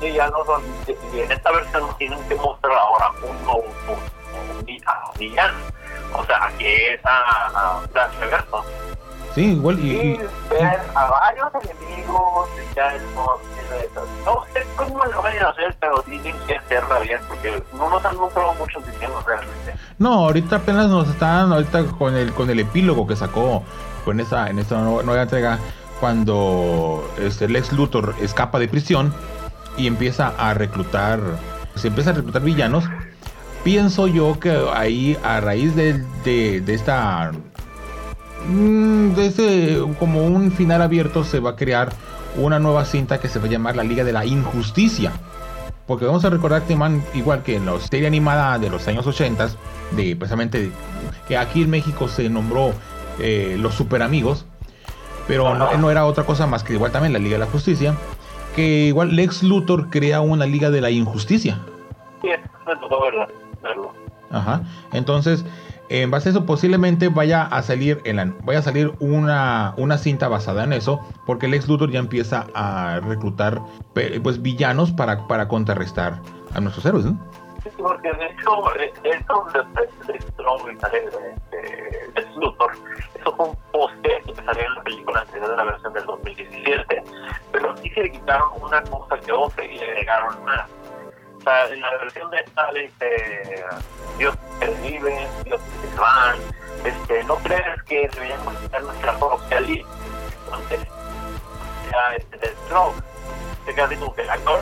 Sí, 0.00 0.12
ya 0.12 0.28
no 0.30 0.44
son. 0.44 0.62
En 1.14 1.30
esta 1.30 1.52
versión 1.52 1.84
tienen 1.98 2.18
que 2.28 2.34
mostrar 2.36 2.72
ahora 2.72 3.10
un, 3.22 3.36
un, 3.48 3.64
un, 3.88 4.58
un 4.58 5.18
villano. 5.18 5.58
O 6.14 6.24
sea, 6.24 6.50
que 6.58 6.94
es 6.94 7.00
a, 7.04 7.46
a 7.54 7.80
Flash 7.92 8.14
Reverso. 8.20 8.64
Sí, 9.34 9.52
igual 9.52 9.78
y, 9.78 9.90
y, 9.90 10.16
ver 10.50 10.80
a 10.94 11.06
varios 11.06 11.48
enemigos 11.54 12.48
ya 12.76 12.92
no, 13.14 13.38
no 14.26 14.44
sé 14.52 14.66
cómo 14.76 15.04
lo 15.04 15.22
vayan 15.22 15.46
a 15.46 15.48
hacer, 15.48 15.74
pero 15.80 16.02
tienen 16.02 16.36
que 16.46 16.56
hacerla 16.56 16.98
bien 17.00 17.18
porque 17.28 17.62
no 17.72 17.88
nos 17.88 18.04
han 18.04 18.16
mostrado 18.16 18.54
muchos 18.54 18.86
diseños 18.86 19.24
realmente. 19.24 19.74
No, 19.98 20.12
ahorita 20.26 20.56
apenas 20.56 20.88
nos 20.88 21.08
están 21.08 21.52
ahorita 21.52 21.84
con 21.98 22.14
el 22.14 22.32
con 22.34 22.50
el 22.50 22.60
epílogo 22.60 23.06
que 23.06 23.16
sacó 23.16 23.62
con 24.04 24.20
esa 24.20 24.50
en 24.50 24.58
esta 24.58 24.78
nueva, 24.80 25.22
entrega 25.22 25.58
cuando 26.00 27.08
este 27.18 27.48
Lex 27.48 27.72
Luthor 27.72 28.14
escapa 28.20 28.58
de 28.58 28.68
prisión 28.68 29.14
y 29.76 29.86
empieza 29.86 30.34
a 30.36 30.52
reclutar 30.54 31.20
se 31.74 31.88
empieza 31.88 32.10
a 32.10 32.14
reclutar 32.14 32.42
villanos. 32.42 32.84
Pienso 33.64 34.08
yo 34.08 34.40
que 34.40 34.60
ahí 34.74 35.16
a 35.22 35.40
raíz 35.40 35.76
de, 35.76 36.04
de, 36.24 36.60
de 36.60 36.74
esta 36.74 37.30
Mm, 38.48 39.14
desde 39.14 39.80
como 39.98 40.24
un 40.24 40.50
final 40.52 40.82
abierto 40.82 41.24
se 41.24 41.40
va 41.40 41.50
a 41.50 41.56
crear 41.56 41.92
una 42.36 42.58
nueva 42.58 42.84
cinta 42.84 43.20
que 43.20 43.28
se 43.28 43.38
va 43.38 43.46
a 43.46 43.48
llamar 43.48 43.76
la 43.76 43.84
Liga 43.84 44.04
de 44.04 44.12
la 44.12 44.24
Injusticia. 44.24 45.12
Porque 45.86 46.06
vamos 46.06 46.24
a 46.24 46.30
recordar 46.30 46.62
que 46.62 46.76
man, 46.76 47.04
igual 47.14 47.42
que 47.42 47.56
en 47.56 47.66
la 47.66 47.78
serie 47.80 48.06
animada 48.06 48.58
de 48.58 48.70
los 48.70 48.86
años 48.88 49.06
80, 49.06 49.48
de 49.92 50.16
precisamente 50.16 50.70
que 51.28 51.36
aquí 51.36 51.62
en 51.62 51.70
México 51.70 52.08
se 52.08 52.28
nombró 52.28 52.72
eh, 53.18 53.56
los 53.58 53.74
super 53.74 54.02
amigos, 54.02 54.46
pero 55.26 55.54
no, 55.54 55.76
no, 55.76 55.90
era 55.90 56.06
otra 56.06 56.24
cosa 56.24 56.46
más 56.46 56.62
que 56.62 56.74
igual 56.74 56.92
también 56.92 57.12
la 57.12 57.18
Liga 57.18 57.34
de 57.34 57.44
la 57.44 57.50
Justicia, 57.50 57.94
que 58.54 58.86
igual 58.86 59.14
Lex 59.14 59.42
Luthor 59.42 59.90
crea 59.90 60.20
una 60.20 60.46
Liga 60.46 60.70
de 60.70 60.80
la 60.80 60.90
Injusticia. 60.90 61.58
Sí, 62.22 62.28
verlo. 63.62 63.92
Ajá. 64.30 64.62
Entonces, 64.92 65.44
en 65.92 66.10
base 66.10 66.30
a 66.30 66.32
eso 66.32 66.46
posiblemente 66.46 67.08
vaya 67.08 67.42
a 67.42 67.60
salir 67.60 68.00
en 68.04 68.16
la, 68.16 68.32
vaya 68.44 68.60
a 68.60 68.62
salir 68.62 68.94
una, 68.98 69.74
una 69.76 69.98
cinta 69.98 70.26
basada 70.26 70.64
en 70.64 70.72
eso 70.72 71.06
porque 71.26 71.44
el 71.44 71.52
ex 71.52 71.68
Luthor 71.68 71.90
ya 71.90 71.98
empieza 71.98 72.46
a 72.54 73.00
reclutar 73.00 73.60
pues 73.92 74.40
villanos 74.40 74.90
para, 74.90 75.28
para 75.28 75.48
contrarrestar 75.48 76.18
a 76.54 76.60
nuestros 76.60 76.86
héroes 76.86 77.04
¿no? 77.04 77.18
Sí, 77.62 77.68
porque 77.76 78.10
de 78.10 78.26
hecho 78.26 78.74
esto 79.04 79.46
de 80.06 80.18
Strong 80.18 80.80
de 81.50 82.26
Luthor 82.36 82.72
eso 83.20 83.36
fue 83.36 83.48
un 83.50 83.56
poste 83.70 84.22
que 84.24 84.34
salió 84.34 84.64
en 84.64 84.74
la 84.74 84.82
película 84.82 85.20
anterior 85.20 85.50
de 85.50 85.56
la 85.58 85.64
versión 85.64 85.92
del 85.92 86.06
2017 86.06 87.04
pero 87.52 87.76
sí 87.76 87.90
se 87.90 88.10
quitaron 88.10 88.48
una 88.62 88.82
cosa 88.84 89.18
que 89.18 89.30
otra 89.30 89.62
y 89.62 89.76
le 89.76 89.84
agregaron 89.84 90.42
más 90.44 90.70
o 91.42 91.44
sea, 91.44 91.66
en 91.66 91.80
la 91.80 91.90
versión 91.98 92.30
de 92.30 92.38
esta 92.38 92.72
dice 92.72 93.64
Dios 94.16 94.36
te 94.60 94.66
vive, 94.88 95.28
Dios 95.44 95.60
te 95.60 96.00
van, 96.00 96.38
este, 96.84 97.24
no 97.24 97.34
crees 97.38 97.82
que 97.82 98.08
deberíamos 98.14 98.54
quitar 98.58 98.82
nuestra 98.84 99.18
propia 99.18 99.60
ley. 99.60 99.84
Entonces, 100.44 100.80
ya 101.90 102.14
este, 102.16 102.38
del 102.38 102.56
stroke, 102.64 102.94
se 103.64 103.74
queda 103.74 103.86
así 103.86 103.96
como 103.96 104.14
que 104.14 104.22
el 104.22 104.30
actor. 104.30 104.60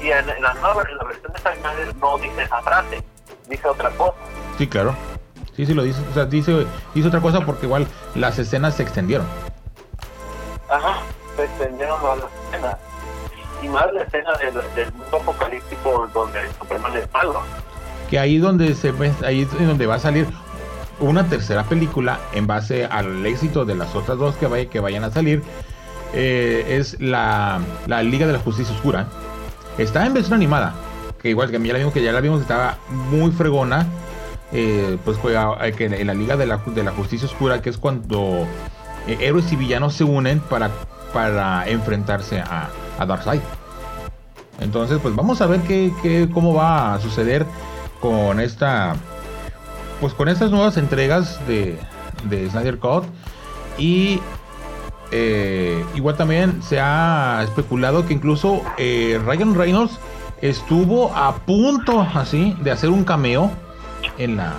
Y 0.00 0.10
en, 0.10 0.26
la 0.42 0.54
nueva, 0.54 0.82
en 0.90 0.96
la 0.96 1.04
versión 1.04 1.32
de 1.32 1.38
esta 1.38 1.54
no 2.00 2.18
dice 2.18 2.42
esa 2.42 2.60
frase, 2.62 3.04
dice 3.48 3.68
otra 3.68 3.90
cosa. 3.90 4.14
Sí, 4.58 4.66
claro. 4.66 4.96
Sí, 5.54 5.66
sí 5.66 5.74
lo 5.74 5.84
dice. 5.84 6.02
O 6.10 6.14
sea, 6.14 6.24
dice, 6.24 6.66
dice 6.94 7.08
otra 7.08 7.20
cosa 7.20 7.46
porque 7.46 7.66
igual 7.66 7.86
las 8.16 8.40
escenas 8.40 8.74
se 8.74 8.82
extendieron. 8.82 9.26
Ajá, 10.68 10.96
se 11.36 11.44
extendieron 11.44 12.02
las 12.02 12.32
escenas 12.48 12.76
más 13.68 13.92
la 13.92 14.02
escena 14.02 14.32
del, 14.34 14.92
mundo 14.92 15.16
apocalíptico 15.16 16.08
donde 16.12 16.40
Superman 16.58 16.96
es 16.96 17.12
malo. 17.12 17.40
Que 18.10 18.18
ahí 18.18 18.38
donde 18.38 18.74
se 18.74 18.92
ahí 19.24 19.42
es 19.42 19.66
donde 19.66 19.86
va 19.86 19.96
a 19.96 19.98
salir 19.98 20.26
una 21.00 21.26
tercera 21.26 21.64
película 21.64 22.18
en 22.32 22.46
base 22.46 22.84
al 22.86 23.24
éxito 23.26 23.64
de 23.64 23.74
las 23.74 23.94
otras 23.94 24.18
dos 24.18 24.36
que, 24.36 24.46
vaya, 24.46 24.70
que 24.70 24.80
vayan 24.80 25.04
a 25.04 25.10
salir. 25.10 25.42
Eh, 26.14 26.76
es 26.78 27.00
la, 27.00 27.60
la, 27.86 28.02
Liga 28.02 28.26
de 28.26 28.34
la 28.34 28.38
Justicia 28.38 28.74
Oscura. 28.74 29.06
Está 29.78 30.06
en 30.06 30.14
versión 30.14 30.34
animada. 30.34 30.74
Que 31.20 31.30
igual 31.30 31.50
que 31.50 31.58
ya 31.60 31.72
la 31.72 31.78
vimos, 31.78 31.92
que 31.92 32.02
ya 32.02 32.12
la 32.12 32.20
vimos, 32.20 32.40
estaba 32.40 32.76
muy 32.88 33.30
fregona. 33.32 33.86
Eh, 34.52 34.98
pues 35.04 35.18
eh, 35.24 35.72
que 35.76 35.86
en 35.86 36.06
la 36.06 36.14
Liga 36.14 36.36
de 36.36 36.46
la, 36.46 36.58
de 36.58 36.82
la 36.84 36.92
Justicia 36.92 37.26
Oscura, 37.26 37.62
que 37.62 37.70
es 37.70 37.78
cuando 37.78 38.46
héroes 39.06 39.50
y 39.52 39.56
villanos 39.56 39.94
se 39.94 40.04
unen 40.04 40.40
para, 40.40 40.70
para 41.12 41.68
enfrentarse 41.68 42.40
a, 42.40 42.68
a 42.98 43.06
Darkseid. 43.06 43.40
Entonces, 44.60 44.98
pues 45.02 45.14
vamos 45.14 45.40
a 45.40 45.46
ver 45.46 45.60
qué, 45.62 46.28
cómo 46.32 46.54
va 46.54 46.94
a 46.94 47.00
suceder 47.00 47.46
con 48.00 48.40
esta, 48.40 48.94
pues 50.00 50.14
con 50.14 50.28
estas 50.28 50.50
nuevas 50.50 50.76
entregas 50.76 51.44
de, 51.46 51.78
de 52.24 52.48
Snyder 52.50 52.78
Cut 52.78 53.04
y 53.78 54.20
eh, 55.10 55.84
igual 55.94 56.16
también 56.16 56.62
se 56.62 56.80
ha 56.80 57.40
especulado 57.42 58.06
que 58.06 58.14
incluso 58.14 58.62
eh, 58.76 59.20
Ryan 59.24 59.54
Reynolds 59.54 59.98
estuvo 60.40 61.14
a 61.14 61.34
punto 61.36 62.00
así 62.00 62.56
de 62.60 62.70
hacer 62.70 62.90
un 62.90 63.04
cameo 63.04 63.50
en 64.18 64.36
la 64.36 64.52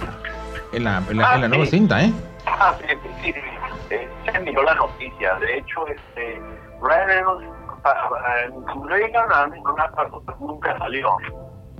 en 0.73 0.83
la, 0.85 1.03
en 1.09 1.17
la, 1.17 1.47
nueva 1.47 1.65
cinta, 1.67 2.03
¿eh? 2.03 2.11
Ah, 2.47 2.75
sí, 2.79 2.87
sí, 3.23 3.31
sí, 3.31 3.95
se 4.25 4.39
miró 4.39 4.63
la 4.63 4.73
noticia. 4.73 5.35
De 5.35 5.59
hecho, 5.59 5.87
este, 5.87 6.41
Ryan 6.81 7.07
Reynolds 7.07 7.45
no 8.75 8.97
llegaron 8.97 9.33
a 9.33 9.47
ninguna 9.47 9.89
parte, 9.91 10.17
nunca 10.39 10.77
salió. 10.77 11.09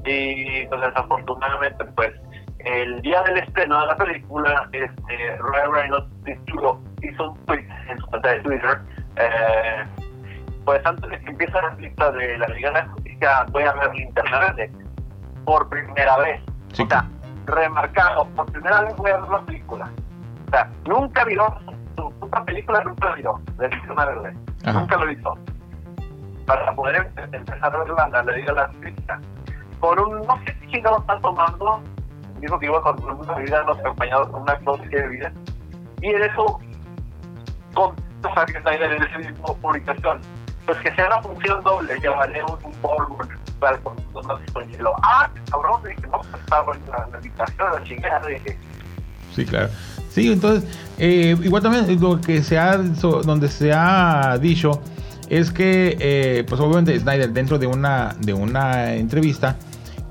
Y 0.05 0.65
pues, 0.67 0.81
desafortunadamente, 0.81 1.85
pues, 1.95 2.11
el 2.59 3.01
día 3.01 3.21
del 3.23 3.37
estreno 3.39 3.81
de 3.81 3.87
la 3.87 3.95
película, 3.97 4.69
este, 4.71 5.37
Ryan 5.37 5.73
Reynolds 5.73 6.09
hizo 7.01 7.31
un 7.31 7.45
tweet 7.45 7.67
en 7.89 7.97
su 7.99 8.07
cuenta 8.07 8.29
de 8.29 8.39
Twitter. 8.41 8.79
Eh, 9.17 9.83
pues 10.65 10.85
antes 10.85 11.09
de 11.09 11.19
que 11.19 11.29
empiece 11.29 11.53
la 11.53 11.75
película 11.75 12.11
de 12.11 12.37
la 12.37 12.47
Liga 12.47 12.69
de 12.69 12.75
la 12.75 12.87
Justicia, 12.87 13.45
voy 13.51 13.63
a 13.63 13.73
ver 13.73 13.93
Linterna 13.95 14.39
Verde 14.39 14.71
por 15.45 15.67
primera 15.69 16.17
vez. 16.17 16.41
O 16.71 16.87
sea, 16.87 17.05
remarcado, 17.45 18.25
por 18.29 18.51
primera 18.51 18.81
vez 18.81 18.95
voy 18.95 19.11
a 19.11 19.17
ver 19.17 19.29
la 19.29 19.41
película. 19.41 19.89
O 20.47 20.51
sea, 20.51 20.69
nunca 20.85 21.25
vio 21.25 21.45
su 21.97 22.11
puta 22.19 22.43
película, 22.45 22.81
nunca 22.83 23.09
la 23.09 23.15
vio, 23.15 23.41
de 23.57 23.67
Linterna 23.69 24.05
Verde. 24.05 24.33
Nunca 24.65 24.97
lo 24.97 25.11
hizo. 25.11 25.37
Para 26.45 26.75
poder 26.75 27.11
empezar 27.31 27.75
a 27.75 27.83
ver 27.83 27.87
la, 27.89 28.23
Liga 28.35 28.53
de 28.53 28.53
la 28.53 28.67
Justicia. 28.67 29.19
Por 29.79 29.99
un, 29.99 30.21
no 30.27 30.39
sé 30.45 30.55
si 30.71 30.81
lo 30.81 30.99
están 30.99 31.21
tomando, 31.21 31.81
dijo 32.39 32.59
que 32.59 32.65
iba 32.65 32.81
con 32.81 33.01
una 33.03 33.33
bebida, 33.33 33.63
nos 33.63 33.79
acompañado 33.79 34.31
con 34.31 34.41
una 34.41 34.55
dosis 34.55 34.89
de 34.89 35.01
bebida. 35.01 35.31
Y 36.01 36.07
en 36.09 36.23
eso, 36.23 36.59
con 37.73 37.95
Zack 38.21 38.61
Snyder 38.61 38.91
en 38.91 39.03
esa 39.03 39.17
misma 39.17 39.45
publicación, 39.61 40.19
pues 40.65 40.77
que 40.79 40.93
sea 40.95 41.07
una 41.07 41.21
función 41.21 41.63
doble, 41.63 41.99
llevaré 41.99 42.43
un, 42.43 42.57
un 42.63 42.73
para 43.59 43.77
con 43.79 43.95
con 44.53 44.69
hielo. 44.69 44.93
Ah, 45.03 45.29
cabrón, 45.49 45.81
dije, 45.83 46.01
no, 46.11 46.19
pues 46.19 46.43
estaba 46.43 46.75
en 46.75 46.81
la, 46.91 47.07
la 47.11 47.17
habitación, 47.17 47.71
la 47.73 47.83
chingada, 47.83 48.27
dije. 48.27 48.57
Sí, 49.33 49.45
claro. 49.45 49.69
Sí, 50.09 50.31
entonces, 50.31 50.69
eh, 50.99 51.35
igual 51.41 51.63
también 51.63 51.99
lo 51.99 52.21
que 52.21 52.43
se 52.43 52.59
ha, 52.59 52.77
donde 52.77 53.47
se 53.47 53.73
ha 53.73 54.37
dicho 54.39 54.79
es 55.29 55.51
que, 55.51 55.97
eh, 55.99 56.43
pues 56.47 56.59
obviamente 56.61 56.99
Snyder 56.99 57.31
dentro 57.31 57.59
de 57.59 57.67
una, 57.67 58.15
de 58.19 58.33
una 58.33 58.93
entrevista, 58.95 59.57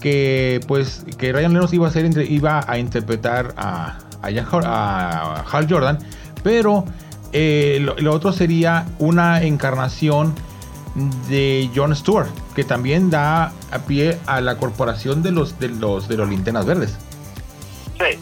que 0.01 0.61
pues 0.67 1.05
que 1.17 1.33
Ryan 1.33 1.53
Reynolds 1.53 1.73
iba 1.73 1.87
a 1.87 1.91
ser 1.91 2.05
iba 2.31 2.65
a 2.67 2.79
interpretar 2.79 3.55
a, 3.57 3.99
a, 4.23 5.45
Hal 5.51 5.67
Jordan, 5.71 5.99
pero 6.43 6.85
eh, 7.33 7.79
lo, 7.99 8.13
otro 8.13 8.33
sería 8.33 8.87
una 8.99 9.43
encarnación 9.43 10.35
de 11.29 11.71
John 11.75 11.95
Stewart, 11.95 12.29
que 12.55 12.65
también 12.65 13.11
da 13.11 13.53
a 13.71 13.79
pie 13.87 14.19
a 14.27 14.41
la 14.41 14.57
corporación 14.57 15.23
de 15.23 15.31
los 15.31 15.59
de 15.59 15.69
los 15.69 16.09
de 16.09 16.17
los 16.17 16.29
linternas 16.29 16.67
verdes. 16.67 16.97
Sí. 17.99 18.19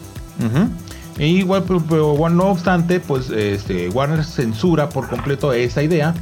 E 1.17 1.27
igual, 1.27 1.65
pero, 1.67 2.29
no 2.29 2.45
obstante, 2.45 2.99
pues 2.99 3.29
este, 3.29 3.89
Warner 3.89 4.23
censura 4.23 4.89
por 4.89 5.09
completo 5.09 5.53
esa 5.53 5.83
idea, 5.83 6.15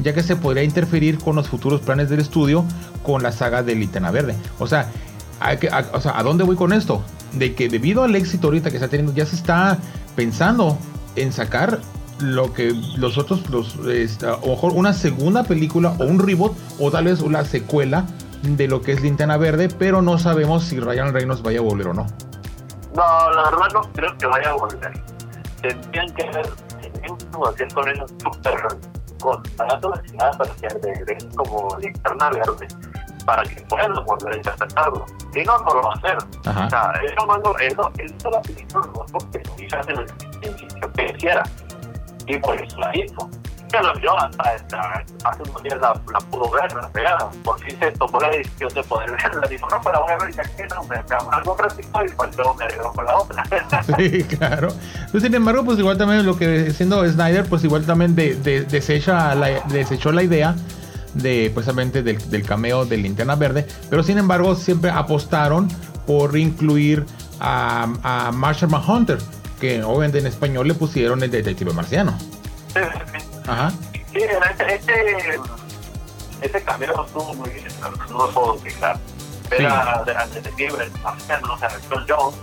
ya 0.00 0.14
que 0.14 0.22
se 0.22 0.36
podría 0.36 0.62
interferir 0.62 1.18
con 1.18 1.36
los 1.36 1.48
futuros 1.48 1.80
planes 1.80 2.08
del 2.08 2.20
estudio 2.20 2.64
con 3.04 3.22
la 3.22 3.32
saga 3.32 3.62
de 3.62 3.74
Linterna 3.74 4.10
Verde. 4.10 4.36
O 4.58 4.66
sea, 4.66 4.90
a, 5.40 5.56
o 5.92 6.00
sea, 6.00 6.18
¿a 6.18 6.22
dónde 6.22 6.44
voy 6.44 6.56
con 6.56 6.72
esto? 6.72 7.02
De 7.32 7.54
que 7.54 7.68
debido 7.68 8.02
al 8.02 8.14
éxito 8.14 8.48
ahorita 8.48 8.70
que 8.70 8.76
está 8.76 8.88
teniendo, 8.88 9.12
ya 9.12 9.26
se 9.26 9.36
está 9.36 9.78
pensando 10.16 10.78
en 11.16 11.32
sacar 11.32 11.80
lo 12.20 12.52
que 12.52 12.74
los 12.96 13.18
otros, 13.18 13.48
los, 13.48 13.76
o 14.42 14.48
mejor 14.48 14.72
una 14.74 14.92
segunda 14.92 15.44
película 15.44 15.94
o 15.98 16.04
un 16.04 16.18
reboot 16.18 16.52
o 16.78 16.90
tal 16.90 17.04
vez 17.04 17.20
una 17.20 17.44
secuela 17.44 18.06
de 18.42 18.68
lo 18.68 18.82
que 18.82 18.92
es 18.92 19.00
Linterna 19.00 19.36
Verde, 19.36 19.68
pero 19.68 20.02
no 20.02 20.18
sabemos 20.18 20.64
si 20.64 20.78
Ryan 20.78 21.12
Reynolds 21.12 21.42
vaya 21.42 21.60
a 21.60 21.62
volver 21.62 21.88
o 21.88 21.94
no. 21.94 22.06
No, 22.94 23.30
la 23.30 23.50
verdad 23.50 23.68
no 23.72 23.82
creo 23.92 24.16
que 24.18 24.26
vaya 24.26 24.50
a 24.50 24.54
volver. 24.54 24.92
Tendrían 25.62 26.12
que 26.14 26.24
ver, 26.30 26.48
tendrían 26.80 27.16
que 27.16 27.48
hacer 27.48 27.74
con 27.74 27.88
ellos 27.88 28.10
súper 28.22 28.54
con 29.20 29.42
la 29.58 30.02
ciudad 30.02 30.38
para 30.38 30.54
que 30.54 30.68
de, 30.68 31.28
como 31.36 31.76
linterna 31.78 32.30
verde 32.30 32.68
para 33.24 33.42
que 33.42 33.60
puedan 33.62 33.92
volver 34.04 34.34
a 34.34 34.36
interpretarlo. 34.36 35.06
Si 35.32 35.42
no, 35.44 35.58
no 35.58 35.74
lo 35.74 35.82
va 35.82 35.92
a 35.92 35.98
hacer. 35.98 36.18
Ajá. 36.46 36.66
O 36.66 36.70
sea, 36.70 36.92
él 37.02 37.14
no 37.16 37.26
mandó, 37.26 37.56
él 37.58 37.74
no, 37.76 37.90
él 37.98 38.14
hizo 38.16 38.30
la 38.30 38.42
película 38.42 38.86
no 38.86 39.06
porque 39.12 39.42
lo 39.46 39.62
hizo 39.62 39.76
en 39.76 39.98
el 39.98 40.06
que 40.96 41.12
quisiera. 41.12 41.42
Y 42.26 42.38
por 42.38 42.60
eso 42.60 42.78
la 42.78 42.96
hizo 42.96 43.30
lo 43.78 43.94
vio 43.94 44.18
hasta, 44.18 44.42
hace 45.24 45.42
unos 45.42 45.62
días 45.62 45.78
la, 45.80 45.94
la, 46.12 46.18
pudo 46.18 46.50
ver, 46.50 46.72
la 46.72 46.88
pegada. 46.88 47.30
Por 47.44 47.58
fin 47.60 47.78
se 47.78 47.90
tomó 47.92 48.20
la 48.20 48.30
decisión 48.30 48.72
de 48.74 48.82
poder 48.82 49.10
verla. 49.12 49.46
Dijo, 49.48 49.68
no, 49.70 49.80
pero 49.82 50.02
voy 50.02 50.12
a 50.12 50.18
ver 50.18 50.34
que 50.34 50.66
no, 50.66 50.84
me 50.84 50.96
algo 51.36 51.56
práctico 51.56 52.04
y 52.04 52.08
pues 52.10 52.36
luego 52.36 52.54
me 52.54 52.64
alegró 52.64 52.92
con 52.92 53.04
la 53.04 53.16
otra. 53.16 53.44
sí, 53.96 54.24
claro. 54.24 54.68
Pues, 55.10 55.22
sin 55.22 55.34
embargo, 55.34 55.64
pues 55.64 55.78
igual 55.78 55.98
también 55.98 56.26
lo 56.26 56.36
que 56.36 56.72
siendo 56.72 57.06
Snyder, 57.08 57.48
pues 57.48 57.64
igual 57.64 57.84
también 57.86 58.14
de, 58.14 58.34
de, 58.34 58.62
desecha 58.62 59.34
la, 59.34 59.60
desechó 59.68 60.12
la 60.12 60.22
idea 60.22 60.54
de 61.14 61.50
precisamente 61.52 62.02
del, 62.02 62.30
del 62.30 62.44
cameo 62.44 62.84
de 62.84 62.96
Linterna 62.96 63.34
Verde, 63.34 63.66
pero 63.88 64.02
sin 64.02 64.18
embargo 64.18 64.54
siempre 64.54 64.90
apostaron 64.90 65.68
por 66.06 66.36
incluir 66.36 67.04
a, 67.40 67.88
a 68.02 68.32
Marshall 68.32 68.70
Manhunter, 68.70 69.18
que 69.60 69.82
obviamente 69.82 70.18
en 70.18 70.26
español 70.26 70.68
le 70.68 70.74
pusieron 70.74 71.22
el 71.22 71.30
detective 71.30 71.72
marciano. 71.72 72.16
Sí, 72.72 72.80
sí. 73.12 73.29
Ajá. 73.46 73.70
Sí, 74.12 74.18
este, 74.18 74.74
este, 74.74 75.40
este 76.42 76.64
cameo 76.64 77.04
estuvo 77.04 77.34
muy 77.34 77.50
bien, 77.50 77.68
no 78.10 78.26
lo 78.26 78.30
puedo 78.30 78.54
explicar. 78.54 78.98
Era 79.50 80.02
sí. 80.04 80.10
de 80.10 80.12
o 81.52 81.58
sea, 81.58 81.70
John 81.90 82.06
Jones. 82.08 82.38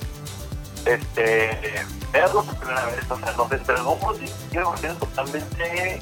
Este, 0.85 1.85
era 2.13 2.27
por 2.27 2.45
primera 2.57 2.85
vez, 2.85 3.09
o 3.09 3.17
sea, 3.17 3.33
no 3.33 3.49
se 3.49 3.55
estrenó 3.55 3.91
un 3.91 4.99
totalmente 4.99 5.99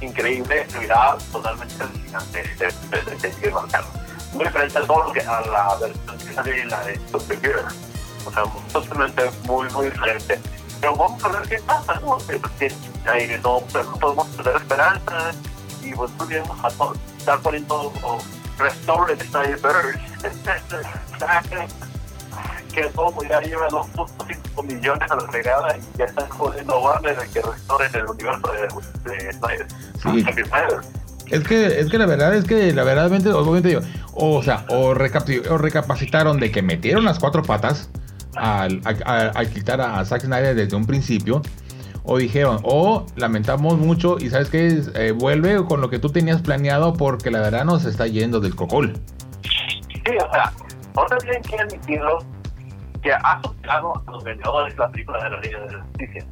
increíble, 0.00 0.60
actividad 0.60 1.18
totalmente 1.32 1.82
alucinante 1.82 2.42
de 2.58 3.02
Detective 3.02 3.50
Marciano. 3.50 3.86
Muy 4.32 4.44
diferente 4.44 4.78
a 4.78 4.82
todo 4.82 5.04
lo 5.04 5.12
que 5.12 5.20
a 5.20 5.40
la 5.40 5.76
versión 5.80 6.18
que 6.18 6.32
salió 6.34 6.54
en 6.54 6.68
la 6.68 6.80
de 6.84 7.00
Supergirl. 7.10 7.66
O 8.24 8.32
sea, 8.32 8.44
totalmente 8.72 9.30
muy, 9.44 9.68
muy 9.70 9.90
diferente. 9.90 10.40
Pero 10.80 10.96
vamos 10.96 11.22
a 11.24 11.28
ver 11.28 11.48
qué 11.48 11.58
pasa, 11.66 11.94
¿no? 12.00 12.18
Porque 12.18 12.72
ahí 13.06 13.28
no, 13.42 13.62
no 13.74 13.98
podemos 13.98 14.28
perder 14.28 14.56
esperanza 14.56 15.32
y 15.82 15.92
pues 15.92 16.10
podríamos 16.12 16.58
estar 17.18 17.40
poniendo 17.40 17.92
Restore 18.58 19.16
the 19.16 19.24
Cyberverse 19.24 20.00
que 22.72 22.84
todo 22.90 23.14
ya 23.28 23.40
lleva 23.40 23.68
2.5 23.68 24.64
millones 24.64 25.10
a 25.10 25.16
la 25.16 25.26
regada 25.26 25.76
y 25.76 25.98
ya 25.98 26.04
están 26.04 26.28
jodiendo 26.28 26.80
Warner 26.80 27.18
de 27.18 27.28
que 27.28 27.42
restoren 27.42 27.94
el 27.94 28.06
universo 28.06 28.52
de, 28.52 29.10
de 29.10 29.32
Snyder. 29.32 29.66
Sí. 30.02 30.24
Es 31.30 31.46
que, 31.46 31.80
es 31.80 31.90
que 31.90 31.98
la 31.98 32.06
verdad 32.06 32.34
es 32.34 32.44
que 32.44 32.72
la 32.72 32.82
verdad 32.82 33.06
obviamente 33.06 33.76
o 34.14 34.42
sea, 34.42 34.64
o, 34.68 34.88
o 34.88 34.94
recapacitaron 34.94 36.40
de 36.40 36.50
que 36.50 36.62
metieron 36.62 37.04
las 37.04 37.18
cuatro 37.18 37.42
patas 37.42 37.88
al, 38.36 39.50
quitar 39.52 39.80
a 39.80 40.04
Zack 40.04 40.22
Snyder 40.22 40.54
desde 40.54 40.76
un 40.76 40.86
principio. 40.86 41.42
O 42.02 42.16
dijeron, 42.16 42.60
o 42.62 43.04
lamentamos 43.16 43.76
mucho 43.76 44.16
y 44.18 44.30
sabes 44.30 44.48
que 44.48 44.82
eh, 44.94 45.12
vuelve 45.12 45.62
con 45.66 45.82
lo 45.82 45.90
que 45.90 45.98
tú 45.98 46.08
tenías 46.08 46.40
planeado 46.40 46.94
porque 46.94 47.30
la 47.30 47.40
verdad 47.40 47.64
nos 47.64 47.84
está 47.84 48.06
yendo 48.06 48.40
del 48.40 48.56
cocol. 48.56 48.94
Sí, 49.42 50.16
o 50.16 50.32
sea, 50.32 50.50
ahora 50.96 51.18
tienen 51.18 51.42
que 51.42 51.56
admitirlo 51.56 52.24
que 53.02 53.12
ha 53.12 53.40
superado 53.42 54.02
a 54.06 54.10
los 54.10 54.24
vendedores 54.24 54.76
la 54.78 54.88
película 54.88 55.22
de 55.24 55.30
la 55.30 55.40
Liga 55.40 55.60
de 55.60 55.72
la 55.72 55.82
Justicia. 55.82 56.26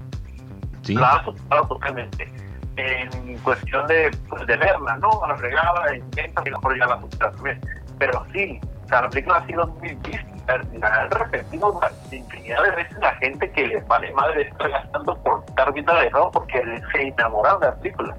Sí. 0.83 0.95
La 0.95 1.17
ha 1.17 1.25
superado 1.25 1.69
totalmente. 1.69 2.33
En 2.77 3.37
cuestión 3.39 3.87
de, 3.89 4.11
pues, 4.29 4.47
de 4.47 4.57
verla, 4.57 4.97
¿no? 4.99 5.23
A 5.25 5.29
la 5.29 5.37
fregada, 5.37 5.97
intenta 5.97 6.43
y 6.47 6.51
mejor 6.51 6.79
ya 6.79 6.87
la 6.87 7.01
supera 7.01 7.31
también. 7.33 7.61
Pero 7.99 8.25
sí, 8.33 8.61
o 8.85 8.89
sea, 8.89 9.03
la 9.03 9.11
película 9.11 9.37
ha 9.37 9.47
sido 9.47 9.67
muy 9.67 9.95
vista 9.97 10.38
han 10.49 11.11
repetido 11.11 11.81
infinidad 12.11 12.63
de 12.63 12.71
veces 12.71 12.99
la 12.99 13.15
gente 13.17 13.51
que 13.51 13.67
les 13.67 13.87
vale 13.87 14.13
madre 14.13 14.43
estar 14.43 14.71
gastando 14.71 15.17
por 15.23 15.45
estar 15.49 15.73
viendo 15.73 15.95
de 15.95 16.11
porque 16.33 16.83
se 16.93 17.03
enamoraron 17.03 17.61
de 17.61 17.67
la 17.67 17.75
película. 17.77 18.17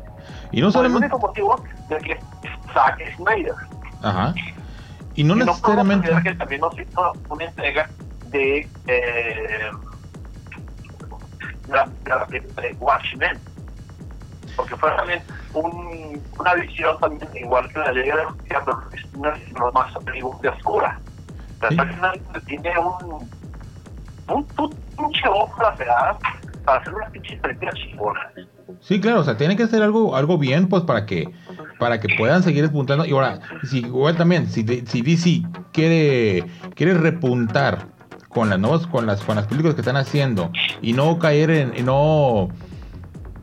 Y 0.51 0.61
no 0.61 0.71
solamente... 0.71 1.07
el 1.07 1.13
único 1.13 1.27
motivo 1.27 1.63
de 1.89 1.97
que 1.97 2.19
Zack 2.73 3.15
Snyder. 3.15 3.55
Ajá. 4.03 4.33
Y 5.15 5.23
no 5.23 5.35
y 5.35 5.39
necesariamente... 5.39 6.11
No 6.11 6.23
que 6.23 6.35
también 6.35 6.61
nos 6.61 6.79
hizo 6.79 7.13
una 7.29 7.45
entrega 7.45 7.89
de 8.27 8.67
eh, 8.87 9.71
la, 11.67 11.89
de 12.29 12.75
Watchmen. 12.79 13.39
Porque 14.55 14.75
fue 14.75 14.91
también 14.91 15.21
un, 15.53 16.21
una 16.37 16.53
visión 16.55 16.99
también 16.99 17.29
igual 17.35 17.67
que 17.71 17.79
la 17.79 17.91
ley 17.91 18.09
de 18.09 18.15
la 18.15 18.25
justicia, 18.25 18.61
pero 18.65 18.83
es 18.93 19.13
una 19.13 19.31
visión 19.31 19.73
más 19.73 19.93
de 20.41 20.49
oscura 20.49 20.99
¿Sí? 21.67 21.77
tiene 22.45 22.71
un, 22.79 23.27
un, 24.29 24.45
pinche 24.97 25.27
ojo 25.27 25.57
para 25.57 26.17
hacer 26.77 26.93
una 26.93 27.07
pinche 27.07 27.37
película 27.37 27.71
chingona. 27.73 28.31
Sí, 28.81 29.01
claro, 29.01 29.21
o 29.21 29.23
sea, 29.23 29.35
tiene 29.37 29.55
que 29.57 29.63
hacer 29.63 29.81
algo, 29.81 30.15
algo 30.15 30.37
bien, 30.37 30.67
pues 30.67 30.83
para 30.83 31.05
que, 31.05 31.29
para 31.79 31.99
que 31.99 32.07
puedan 32.17 32.43
seguir 32.43 32.61
despuntando. 32.61 33.05
Y 33.05 33.11
ahora, 33.11 33.39
si 33.63 33.79
igual 33.79 34.15
también, 34.15 34.47
si, 34.47 34.63
si 34.85 35.01
DC 35.01 35.43
quiere, 35.73 36.45
quiere 36.75 36.93
repuntar 36.93 37.87
con 38.29 38.49
las 38.49 38.59
nuevas, 38.59 38.87
con 38.87 39.05
las, 39.05 39.21
con 39.23 39.35
las 39.35 39.47
películas 39.47 39.75
que 39.75 39.81
están 39.81 39.97
haciendo 39.97 40.51
y 40.81 40.93
no 40.93 41.17
caer 41.17 41.49
en, 41.49 41.73
y 41.75 41.81
no 41.81 42.49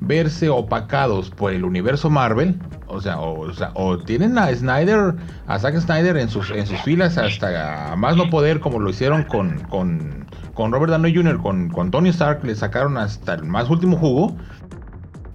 verse 0.01 0.49
opacados 0.49 1.31
por 1.31 1.53
el 1.53 1.65
universo 1.65 2.09
Marvel, 2.09 2.61
O 2.97 3.01
sea, 3.01 3.19
o, 3.21 3.53
sea, 3.53 3.71
o 3.75 3.99
tienen 3.99 4.39
a 4.39 4.53
Snyder, 4.55 5.15
a 5.47 5.59
Zack 5.59 5.77
Snyder 5.77 6.17
en 6.17 6.31
sus, 6.31 6.51
en 6.51 6.67
sus 6.67 6.81
filas 6.81 7.19
hasta 7.19 7.95
más 7.97 8.17
no 8.17 8.31
poder, 8.31 8.61
como 8.61 8.81
lo 8.81 8.89
hicieron 8.91 9.23
con, 9.25 10.27
Robert 10.57 10.91
Downey 10.91 11.15
Jr., 11.15 11.39
con, 11.39 11.91
Tony 11.91 12.09
Stark, 12.09 12.43
le 12.43 12.55
sacaron 12.55 12.97
hasta 12.97 13.35
el 13.35 13.45
más 13.45 13.69
último 13.69 13.97
jugo. 13.99 14.35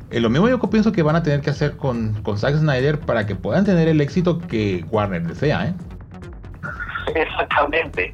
Eh, 0.10 0.20
lo 0.20 0.30
mismo 0.30 0.50
yo 0.50 0.60
pienso 0.60 0.92
que 0.92 1.04
van 1.04 1.16
a 1.16 1.24
tener 1.24 1.42
que 1.42 1.52
hacer 1.52 1.78
con, 1.78 2.22
con 2.24 2.38
Zack 2.38 2.56
Snyder 2.56 3.00
para 3.00 3.26
que 3.26 3.36
puedan 3.36 3.64
tener 3.64 3.88
el 3.88 4.02
éxito 4.02 4.40
que 4.40 4.84
Warner 4.90 5.26
desea, 5.26 5.68
¿eh? 5.68 5.74
Exactamente. 7.16 8.14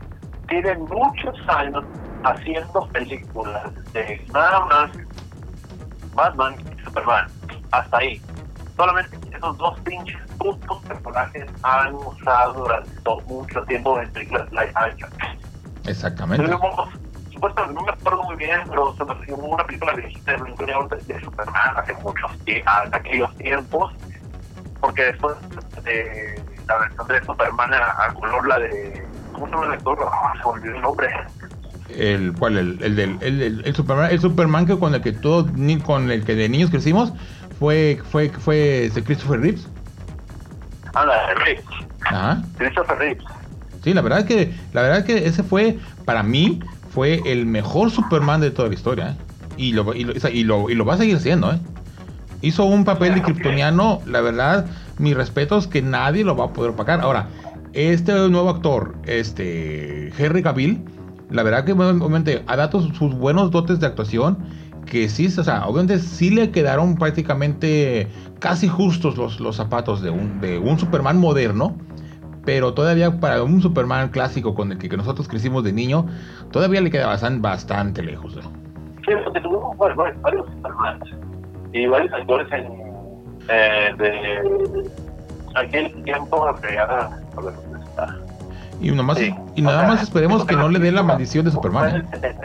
Tienen 0.49 0.81
muchos 0.81 1.35
años 1.47 1.83
haciendo 2.23 2.87
películas 2.89 3.71
de 3.93 4.21
nada 4.33 4.65
más 4.65 4.91
Batman 6.13 6.55
y 6.59 6.83
Superman. 6.83 7.27
Hasta 7.71 7.97
ahí. 7.97 8.21
Solamente 8.77 9.17
esos 9.35 9.57
dos 9.57 9.79
pinches 9.81 10.17
puntos 10.37 10.83
personajes 10.83 11.45
han 11.63 11.95
usado 11.95 12.53
durante 12.53 13.01
todo, 13.01 13.21
mucho 13.21 13.63
tiempo 13.63 13.99
en 13.99 14.11
películas 14.11 14.51
live 14.51 14.71
action. 14.75 15.09
Exactamente. 15.87 16.45
supuestamente, 17.33 17.73
no 17.73 17.81
me 17.81 17.91
acuerdo 17.91 18.23
muy 18.23 18.35
bien, 18.35 18.59
pero 18.69 18.95
se 18.95 19.05
me 19.05 19.33
hubo 19.33 19.47
una 19.47 19.63
película 19.65 19.93
de, 19.93 20.03
de 20.03 21.21
Superman 21.21 21.77
hace 21.77 21.93
muchos 21.95 22.31
aquellos 22.91 23.35
tiempos, 23.37 23.93
porque 24.79 25.05
después 25.05 25.35
de 25.83 26.41
la 26.67 26.77
versión 26.77 27.07
de 27.07 27.25
Superman 27.25 27.73
a, 27.73 28.13
color, 28.13 28.47
la 28.47 28.59
de. 28.59 29.07
¿Cómo 29.33 29.47
se 29.47 29.53
llama 29.53 29.65
el 29.67 29.73
actor? 29.73 29.99
Ah, 30.11 30.33
se 30.41 30.47
olvidó 30.47 30.75
el 30.75 30.81
nombre 30.81 31.07
el 31.95 32.33
cuál 32.37 32.57
el, 32.57 32.83
el 32.83 32.95
del 32.95 33.17
el, 33.21 33.61
el, 33.63 33.75
Superman 33.75 34.11
el 34.11 34.19
Superman 34.19 34.65
que 34.65 34.77
con 34.77 34.93
el 34.93 35.01
que 35.01 35.13
todos 35.13 35.47
con 35.85 36.11
el 36.11 36.25
que 36.25 36.35
de 36.35 36.49
niños 36.49 36.69
crecimos 36.69 37.13
fue 37.59 37.99
fue 38.11 38.29
fue 38.29 38.89
de 38.93 39.03
Christopher 39.03 39.39
Reeves 39.41 39.67
ah 40.93 41.05
la 41.05 41.27
de 41.27 41.35
Reeves 41.35 41.65
Ajá. 42.05 42.43
Christopher 42.57 42.97
Reeves 42.97 43.23
sí 43.83 43.93
la 43.93 44.01
verdad 44.01 44.19
es 44.19 44.25
que 44.25 44.53
la 44.73 44.81
verdad 44.81 44.99
es 44.99 45.05
que 45.05 45.27
ese 45.27 45.43
fue 45.43 45.77
para 46.05 46.23
mí 46.23 46.59
fue 46.91 47.21
el 47.25 47.45
mejor 47.45 47.91
Superman 47.91 48.41
de 48.41 48.51
toda 48.51 48.69
la 48.69 48.73
historia 48.73 49.09
¿eh? 49.09 49.15
y, 49.57 49.73
lo, 49.73 49.93
y, 49.93 50.03
lo, 50.03 50.13
y, 50.13 50.43
lo, 50.43 50.69
y 50.69 50.75
lo 50.75 50.85
va 50.85 50.95
a 50.95 50.97
seguir 50.97 51.19
siendo 51.19 51.51
¿eh? 51.51 51.59
hizo 52.41 52.65
un 52.65 52.85
papel 52.85 53.15
de 53.15 53.21
kryptoniano 53.21 54.01
la 54.05 54.21
verdad 54.21 54.65
mis 54.99 55.15
respetos 55.15 55.67
que 55.67 55.81
nadie 55.81 56.23
lo 56.23 56.35
va 56.35 56.45
a 56.45 56.53
poder 56.53 56.71
opacar 56.71 57.01
ahora 57.01 57.27
este 57.73 58.13
nuevo 58.29 58.49
actor 58.49 58.95
este 59.05 60.11
Henry 60.17 60.43
Cavill 60.43 60.83
la 61.29 61.43
verdad 61.43 61.65
que 61.65 61.73
obviamente 61.73 62.43
ha 62.47 62.55
dado 62.55 62.81
sus 62.93 63.13
buenos 63.15 63.51
dotes 63.51 63.79
de 63.79 63.87
actuación 63.87 64.37
que 64.87 65.07
sí, 65.09 65.27
o 65.27 65.43
sea, 65.43 65.65
obviamente 65.67 65.99
sí 65.99 66.31
le 66.31 66.49
quedaron 66.49 66.95
prácticamente 66.95 68.07
casi 68.39 68.67
justos 68.67 69.17
los, 69.17 69.39
los 69.39 69.55
zapatos 69.55 70.01
de 70.01 70.09
un, 70.09 70.41
de 70.41 70.57
un 70.57 70.79
Superman 70.79 71.19
moderno, 71.19 71.75
pero 72.45 72.73
todavía 72.73 73.19
para 73.19 73.43
un 73.43 73.61
Superman 73.61 74.09
clásico 74.09 74.55
con 74.55 74.71
el 74.71 74.77
que, 74.77 74.95
nosotros 74.95 75.27
crecimos 75.27 75.63
de 75.63 75.73
niño, 75.73 76.07
todavía 76.51 76.81
le 76.81 76.89
queda 76.89 77.07
bastante, 77.07 77.41
bastante 77.41 78.01
lejos. 78.01 78.33
Sí, 78.33 79.11
porque 79.23 79.41
tuvimos 79.41 79.77
varios 79.77 80.47
Superman 80.55 80.99
y 81.73 81.85
varios 81.85 82.13
actores 82.13 82.47
en, 82.51 82.65
eh, 83.49 83.93
de 83.97 84.89
aquel 85.55 86.03
tiempo 86.03 86.55
que 86.61 86.79
a 86.79 87.09
ver 87.41 87.53
dónde 87.53 87.85
está. 87.85 88.15
Y, 88.79 88.91
nomás, 88.91 89.19
y 89.55 89.61
nada 89.61 89.87
más 89.87 90.03
esperemos 90.03 90.45
que 90.45 90.55
no 90.55 90.69
le 90.69 90.79
dé 90.79 90.91
la 90.91 91.03
maldición 91.03 91.45
de 91.45 91.51
Superman. 91.51 91.97
¿eh? 91.97 92.35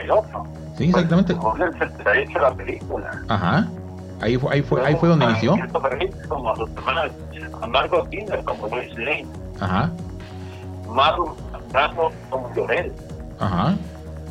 Sí, 0.83 0.89
exactamente. 0.89 1.35
la 2.41 2.55
película. 2.55 3.23
Ajá. 3.29 3.69
Ahí 4.21 4.37
fue, 4.37 4.53
ahí 4.53 4.63
fue, 4.63 4.85
ahí 4.85 4.97
fue 4.97 5.09
donde 5.09 5.27
inició. 5.27 5.55
Como 6.29 6.57
Superman, 6.57 7.11
a 7.61 7.67
Margot 7.69 8.09
Kidder 8.09 8.43
como 8.45 8.67
Lois 8.67 8.93
Lane. 8.99 9.27
Ajá. 9.61 9.91
Marlon 10.89 11.35
Brando 11.71 12.11
como 12.31 12.53
Llorel. 12.55 12.93
Ajá. 13.39 13.77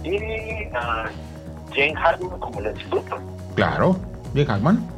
Y 0.03 0.17
uh, 0.17 1.73
Jane 1.73 1.95
Hackman 1.95 2.39
como 2.39 2.59
Lex 2.59 2.89
Luthor. 2.89 3.21
Claro, 3.55 3.95
Jane 4.33 4.45
Hackman. 4.45 4.89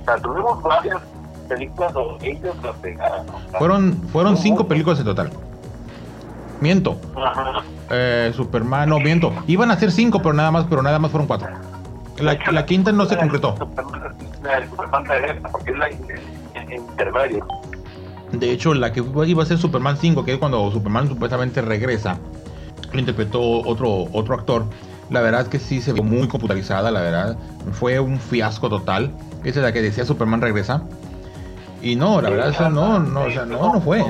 O 0.00 0.04
sea, 0.06 0.16
tuvimos 0.16 0.62
varias 0.62 1.02
películas 1.50 1.92
donde 1.92 2.30
ellos 2.30 2.56
la 2.62 2.72
pegaron. 2.72 3.26
Fueron, 3.58 3.92
fueron 4.10 4.36
cinco 4.38 4.66
películas 4.66 5.00
en 5.00 5.04
total. 5.04 5.30
Miento. 6.60 6.96
Eh, 7.90 8.32
Superman, 8.34 8.88
no, 8.88 8.98
miento. 8.98 9.32
Iban 9.46 9.70
a 9.70 9.78
ser 9.78 9.90
cinco, 9.90 10.20
pero 10.20 10.32
nada 10.32 10.50
más, 10.50 10.66
pero 10.68 10.82
nada 10.82 10.98
más 10.98 11.10
fueron 11.10 11.26
cuatro. 11.26 11.48
La, 12.18 12.38
la 12.52 12.66
quinta 12.66 12.92
no 12.92 13.06
se 13.06 13.16
concretó. 13.16 13.54
De 18.32 18.50
hecho, 18.50 18.74
la 18.74 18.92
que 18.92 19.02
iba 19.26 19.42
a 19.42 19.46
ser 19.46 19.58
Superman 19.58 19.96
5, 19.96 20.24
que 20.24 20.34
es 20.34 20.38
cuando 20.38 20.70
Superman 20.70 21.08
supuestamente 21.08 21.60
regresa, 21.60 22.18
lo 22.92 22.98
interpretó 22.98 23.40
otro, 23.40 24.06
otro 24.12 24.34
actor. 24.34 24.64
La 25.10 25.20
verdad 25.20 25.42
es 25.42 25.48
que 25.48 25.58
sí 25.58 25.80
se 25.80 25.92
ve 25.92 26.02
muy 26.02 26.28
computarizada, 26.28 26.90
la 26.90 27.00
verdad. 27.00 27.36
Fue 27.72 28.00
un 28.00 28.18
fiasco 28.18 28.68
total. 28.68 29.12
Esa 29.44 29.60
es 29.60 29.64
la 29.64 29.72
que 29.72 29.82
decía 29.82 30.04
Superman 30.04 30.40
regresa. 30.40 30.82
Y 31.82 31.96
no, 31.96 32.22
la 32.22 32.30
verdad, 32.30 32.70
no, 32.70 32.98
no, 32.98 33.24
o 33.24 33.30
sea, 33.30 33.44
no, 33.44 33.74
no 33.74 33.80
fue. 33.80 34.02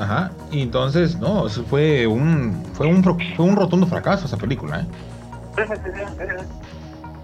Ajá. 0.00 0.30
Y 0.50 0.62
entonces, 0.62 1.18
no, 1.18 1.46
eso 1.46 1.62
fue 1.64 2.06
un, 2.06 2.64
fue 2.72 2.86
un, 2.86 3.04
fue 3.04 3.44
un 3.44 3.54
rotundo 3.54 3.86
fracaso 3.86 4.26
esa 4.26 4.36
película, 4.36 4.80
¿eh? 4.80 4.86
Sí, 5.56 5.62
sí, 5.66 5.74
sí, 5.84 5.90
sí. 6.18 6.46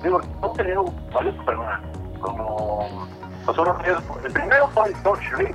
Digo, 0.02 0.20
hemos 0.20 0.56
tenido 0.56 0.84
varios 1.12 1.34
Superman, 1.36 1.80
como 2.20 3.08
nosotros 3.46 3.76
el 4.24 4.32
primero 4.32 4.68
fue 4.68 4.88
el 4.88 4.96
George 4.96 5.36
Reed, 5.36 5.54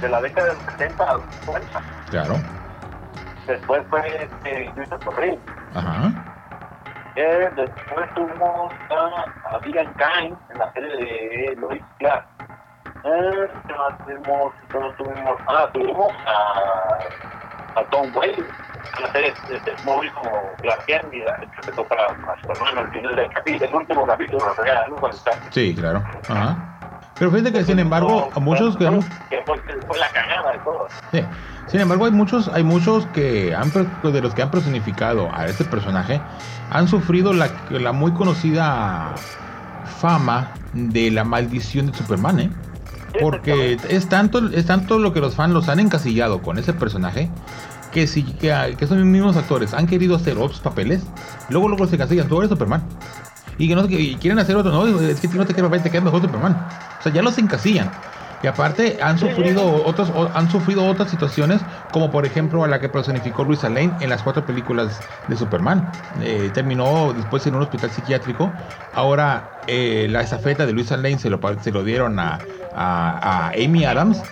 de 0.00 0.08
la 0.08 0.20
década 0.20 0.48
del 0.48 0.56
70 0.78 1.04
a 1.04 1.18
50. 1.44 1.82
Claro. 2.10 2.34
Después 3.46 3.82
fue 3.90 4.00
este, 4.06 4.70
Christopher 4.74 5.14
Reeve. 5.16 5.38
Ajá. 5.74 6.12
Eh, 7.16 7.50
después 7.56 8.14
tuvimos 8.14 8.72
a, 8.90 9.54
a 9.54 9.58
Vivian 9.58 9.92
Kine 9.94 10.36
en 10.50 10.58
la 10.58 10.72
serie 10.74 10.96
de 10.96 11.56
Lois 11.56 11.82
Clark. 11.98 12.26
Eh, 13.06 13.48
tuvimos, 14.04 14.52
tuvimos, 14.98 15.36
ah, 15.46 15.68
tuvimos 15.72 16.12
a, 16.26 17.80
a 17.80 17.84
Tom 17.90 18.10
Wayne, 18.16 18.42
la 19.00 19.12
serie 19.12 19.32
este, 19.48 19.74
móvil 19.84 20.10
como 20.12 20.30
Glaciar, 20.60 21.04
y 21.12 21.20
que 21.20 21.72
se 21.72 21.82
para 21.84 22.06
a 22.06 22.42
su 22.42 22.50
hermano 22.50 22.80
al 22.80 22.90
final 22.90 23.14
del 23.14 23.30
capítulo, 23.30 23.64
el 23.64 23.74
último 23.74 24.06
capítulo, 24.06 24.38
¿no? 24.88 24.96
Cuando 24.96 25.16
está. 25.16 25.32
Sí, 25.50 25.72
claro. 25.76 26.02
Ajá. 26.28 26.56
Pero 27.16 27.30
fíjate 27.30 27.52
que 27.52 27.64
sin 27.64 27.78
embargo, 27.78 28.28
a 28.34 28.40
muchos 28.40 28.76
que, 28.76 28.84
que 29.30 29.42
fue, 29.46 29.58
fue, 29.86 29.98
la 29.98 30.08
cagada 30.08 30.52
de 30.52 30.58
todo. 30.58 30.88
Sí. 31.12 31.24
Sin 31.68 31.80
embargo, 31.80 32.06
hay 32.06 32.10
muchos, 32.10 32.48
hay 32.48 32.64
muchos 32.64 33.06
que 33.06 33.54
han 33.54 33.70
de 34.02 34.20
los 34.20 34.34
que 34.34 34.42
han 34.42 34.50
personificado 34.50 35.30
a 35.32 35.46
este 35.46 35.64
personaje 35.64 36.20
han 36.70 36.88
sufrido 36.88 37.32
la, 37.32 37.50
la 37.70 37.92
muy 37.92 38.12
conocida 38.12 39.14
fama 40.00 40.48
de 40.72 41.10
la 41.10 41.24
maldición 41.24 41.86
de 41.86 41.94
Superman, 41.94 42.40
¿eh? 42.40 42.50
Porque 43.20 43.78
es 43.88 44.08
tanto, 44.08 44.48
es 44.48 44.66
tanto 44.66 44.98
lo 44.98 45.12
que 45.12 45.20
los 45.20 45.34
fans 45.34 45.52
los 45.52 45.68
han 45.68 45.80
encasillado 45.80 46.42
con 46.42 46.58
ese 46.58 46.72
personaje 46.72 47.30
que 47.92 48.06
si 48.06 48.24
que, 48.24 48.74
que 48.78 48.84
esos 48.84 48.98
mismos 48.98 49.36
actores 49.36 49.72
han 49.72 49.86
querido 49.86 50.16
hacer 50.16 50.36
otros 50.36 50.60
papeles, 50.60 51.02
luego 51.48 51.68
luego 51.68 51.86
se 51.86 51.94
encasillan, 51.94 52.28
tú 52.28 52.38
eres 52.38 52.50
Superman. 52.50 52.82
Y 53.58 53.68
que 53.68 53.74
no 53.74 53.86
y 53.86 54.16
quieren 54.16 54.38
hacer 54.38 54.54
otro, 54.56 54.70
no, 54.70 55.00
es 55.00 55.20
que 55.20 55.28
no 55.28 55.46
te 55.46 55.54
queda 55.54 55.64
papel, 55.64 55.82
te 55.82 55.90
queda 55.90 56.02
mejor 56.02 56.20
Superman. 56.20 56.66
O 56.98 57.02
sea, 57.02 57.12
ya 57.12 57.22
los 57.22 57.38
encasillan. 57.38 57.90
Y 58.46 58.48
aparte 58.48 58.98
han 59.02 59.18
sufrido 59.18 59.82
otros 59.84 60.12
han 60.32 60.48
sufrido 60.48 60.86
otras 60.86 61.10
situaciones, 61.10 61.60
como 61.90 62.12
por 62.12 62.24
ejemplo 62.24 62.62
a 62.62 62.68
la 62.68 62.78
que 62.78 62.88
personificó 62.88 63.42
Luisa 63.42 63.68
Lane 63.68 63.90
en 64.00 64.08
las 64.08 64.22
cuatro 64.22 64.46
películas 64.46 65.00
de 65.26 65.36
Superman. 65.36 65.90
Eh, 66.22 66.52
terminó 66.54 67.12
después 67.12 67.44
en 67.48 67.56
un 67.56 67.62
hospital 67.62 67.90
psiquiátrico. 67.90 68.52
Ahora 68.94 69.62
eh, 69.66 70.06
la 70.08 70.20
estafeta 70.20 70.64
de 70.64 70.72
Luisa 70.72 70.96
Lane 70.96 71.18
se 71.18 71.28
lo, 71.28 71.40
se 71.60 71.72
lo 71.72 71.82
dieron 71.82 72.20
a, 72.20 72.38
a, 72.72 73.48
Amy 73.48 73.84
Adams. 73.84 74.22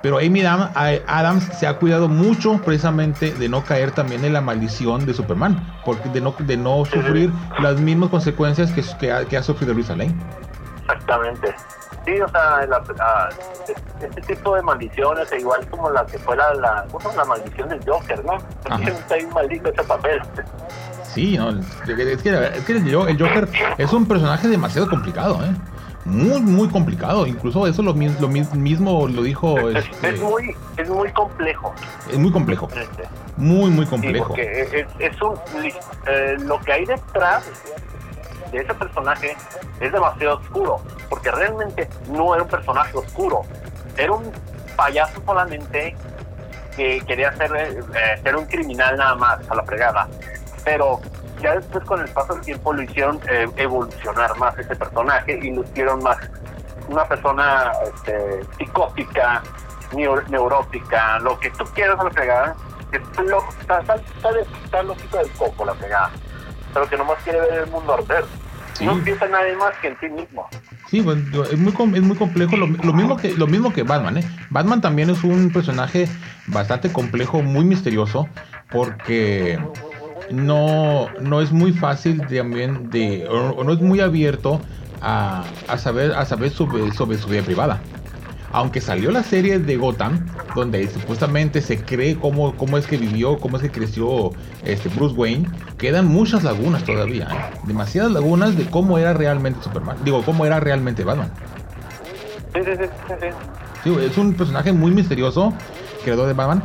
Pero 0.00 0.16
Amy 0.16 0.42
Adams 0.46 1.44
se 1.58 1.66
ha 1.66 1.76
cuidado 1.76 2.08
mucho 2.08 2.62
precisamente 2.64 3.34
de 3.34 3.50
no 3.50 3.64
caer 3.64 3.90
también 3.90 4.24
en 4.24 4.32
la 4.32 4.40
maldición 4.40 5.04
de 5.04 5.12
Superman, 5.12 5.74
porque 5.84 6.08
de 6.08 6.22
no, 6.22 6.34
de 6.38 6.56
no 6.56 6.86
sufrir 6.86 7.30
las 7.60 7.78
mismas 7.80 8.08
consecuencias 8.08 8.72
que, 8.72 8.82
que, 8.98 9.12
ha, 9.12 9.26
que 9.26 9.36
ha 9.36 9.42
sufrido 9.42 9.74
Luisa 9.74 9.94
Lane. 9.94 10.14
Exactamente. 10.88 11.54
Sí, 12.04 12.20
o 12.20 12.28
sea, 12.28 12.66
la, 12.66 13.28
este 14.00 14.34
tipo 14.34 14.54
de 14.54 14.62
maldiciones, 14.62 15.28
igual 15.38 15.66
como 15.68 15.90
la 15.90 16.06
que 16.06 16.18
fue 16.18 16.36
la, 16.36 16.54
la, 16.54 16.86
la 17.16 17.24
maldición 17.24 17.68
del 17.68 17.80
Joker, 17.86 18.24
¿no? 18.24 18.38
Está 18.86 19.14
ahí 19.14 19.26
maldito 19.26 19.68
ese 19.68 19.82
papel. 19.82 20.20
Sí, 21.02 21.36
no, 21.36 21.50
es 21.50 21.66
que, 21.84 22.12
es 22.12 22.22
que 22.22 22.72
el 22.72 23.18
Joker 23.18 23.48
es 23.76 23.92
un 23.92 24.06
personaje 24.06 24.48
demasiado 24.48 24.88
complicado, 24.88 25.44
¿eh? 25.44 25.54
muy, 26.08 26.40
muy 26.40 26.68
complicado. 26.68 27.26
Incluso 27.26 27.66
eso 27.66 27.82
lo, 27.82 27.92
lo 27.92 28.28
mismo 28.28 29.08
lo 29.08 29.22
dijo. 29.22 29.68
Es, 29.70 29.84
este, 29.84 30.08
es, 30.10 30.20
muy, 30.20 30.56
es 30.76 30.88
muy 30.88 31.12
complejo. 31.12 31.74
Es 32.10 32.18
muy 32.18 32.32
complejo. 32.32 32.68
Muy, 33.36 33.70
muy 33.70 33.86
complejo. 33.86 34.34
es, 34.36 34.86
es, 34.98 35.22
un, 35.22 35.36
eh, 36.06 36.36
lo 36.40 36.58
que 36.60 36.72
hay 36.72 36.86
detrás 36.86 37.44
de 38.50 38.58
ese 38.58 38.74
personaje 38.74 39.36
es 39.80 39.92
demasiado 39.92 40.38
oscuro, 40.38 40.80
porque 41.08 41.30
realmente 41.30 41.88
no 42.10 42.34
era 42.34 42.42
un 42.42 42.48
personaje 42.48 42.96
oscuro, 42.96 43.42
era 43.96 44.12
un 44.12 44.32
payaso 44.76 45.20
solamente 45.24 45.96
que 46.76 47.00
quería 47.06 47.36
ser, 47.36 47.54
eh, 47.56 48.20
ser 48.22 48.36
un 48.36 48.46
criminal 48.46 48.96
nada 48.96 49.14
más, 49.16 49.50
a 49.50 49.54
la 49.54 49.64
fregada. 49.64 50.08
Pero 50.64 51.00
ya 51.40 51.56
después 51.56 51.84
con 51.84 52.00
el 52.00 52.08
paso 52.10 52.34
del 52.34 52.44
tiempo 52.44 52.72
lo 52.72 52.82
hicieron 52.82 53.20
eh, 53.28 53.48
evolucionar 53.56 54.36
más 54.38 54.56
ese 54.58 54.74
personaje 54.76 55.38
y 55.42 55.52
lo 55.52 55.62
hicieron 55.64 56.02
más 56.02 56.18
una 56.88 57.04
persona 57.04 57.72
este, 57.94 58.40
psicótica, 58.56 59.42
neurótica, 59.92 61.18
lo 61.20 61.38
que 61.38 61.50
tú 61.50 61.64
quieras 61.74 61.98
a 62.00 62.04
la 62.04 62.10
fregada, 62.10 62.56
que 62.90 62.96
está, 62.96 63.80
está, 63.80 64.82
loquito 64.82 65.18
del 65.18 65.30
coco 65.32 65.64
la 65.64 65.74
pegada, 65.74 66.10
pero 66.72 66.88
que 66.88 66.96
nomás 66.96 67.18
quiere 67.24 67.40
ver 67.40 67.64
el 67.64 67.70
mundo 67.70 67.94
arder. 67.94 68.24
No 68.80 68.96
piensa 69.02 69.26
nadie 69.26 69.56
más 69.56 69.74
que 69.82 69.88
en 69.88 69.96
ti 69.98 70.08
mismo. 70.08 70.48
Sí, 70.88 70.98
es 70.98 71.04
muy, 71.58 71.72
es 71.94 72.02
muy 72.02 72.16
complejo, 72.16 72.56
lo, 72.56 72.68
mismo 72.68 73.16
que, 73.16 73.32
lo 73.34 73.46
mismo 73.48 73.72
que 73.72 73.82
Batman, 73.82 74.18
¿eh? 74.18 74.24
Batman 74.50 74.80
también 74.80 75.10
es 75.10 75.24
un 75.24 75.50
personaje 75.52 76.08
bastante 76.46 76.92
complejo, 76.92 77.42
muy 77.42 77.64
misterioso, 77.64 78.28
porque 78.70 79.58
no, 80.30 81.08
no 81.20 81.40
es 81.40 81.50
muy 81.50 81.72
fácil 81.72 82.24
también 82.26 82.88
de, 82.90 83.26
o, 83.28 83.64
no 83.64 83.72
es 83.72 83.80
muy 83.80 84.00
abierto 84.00 84.60
a, 85.00 85.44
a 85.66 85.78
saber, 85.78 86.12
a 86.12 86.24
saber 86.24 86.50
sobre, 86.50 86.92
sobre 86.92 87.18
su 87.18 87.28
vida 87.28 87.42
privada 87.42 87.80
aunque 88.52 88.80
salió 88.80 89.10
la 89.10 89.22
serie 89.22 89.58
de 89.58 89.76
Gotham, 89.76 90.26
donde 90.54 90.88
supuestamente 90.88 91.60
se 91.60 91.82
cree 91.82 92.16
cómo, 92.16 92.56
cómo 92.56 92.78
es 92.78 92.86
que 92.86 92.96
vivió, 92.96 93.38
cómo 93.38 93.56
es 93.56 93.62
que 93.62 93.70
creció 93.70 94.32
este 94.64 94.88
Bruce 94.88 95.14
Wayne, 95.14 95.48
quedan 95.76 96.06
muchas 96.06 96.44
lagunas 96.44 96.84
todavía, 96.84 97.28
¿eh? 97.30 97.58
demasiadas 97.64 98.12
lagunas 98.12 98.56
de 98.56 98.66
cómo 98.66 98.98
era 98.98 99.12
realmente 99.12 99.62
Superman, 99.62 99.98
digo, 100.04 100.22
cómo 100.22 100.46
era 100.46 100.60
realmente 100.60 101.04
Batman. 101.04 101.30
Sí, 102.54 102.60
sí, 102.64 102.72
sí, 103.06 103.14
sí. 103.84 103.96
es 104.00 104.16
un 104.16 104.34
personaje 104.34 104.72
muy 104.72 104.90
misterioso, 104.90 105.52
creador 106.02 106.26
de 106.26 106.32
Batman. 106.32 106.62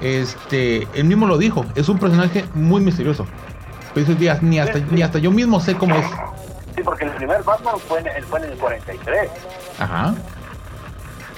Este, 0.00 0.86
él 0.94 1.04
mismo 1.04 1.26
lo 1.26 1.38
dijo, 1.38 1.64
es 1.74 1.88
un 1.88 1.98
personaje 1.98 2.44
muy 2.54 2.82
misterioso. 2.82 3.26
Pero 3.94 4.14
días, 4.14 4.42
ni 4.42 4.58
hasta, 4.58 4.78
ni 4.90 5.00
hasta 5.00 5.18
yo 5.18 5.30
mismo 5.30 5.58
sé 5.58 5.74
cómo 5.74 5.94
es. 5.96 6.04
Sí, 6.76 6.82
porque 6.84 7.06
el 7.06 7.12
primer 7.12 7.42
Batman 7.42 7.76
fue 7.88 8.00
en, 8.00 8.22
fue 8.24 8.40
en 8.40 8.52
el 8.52 8.58
43. 8.58 9.30
Ajá 9.78 10.14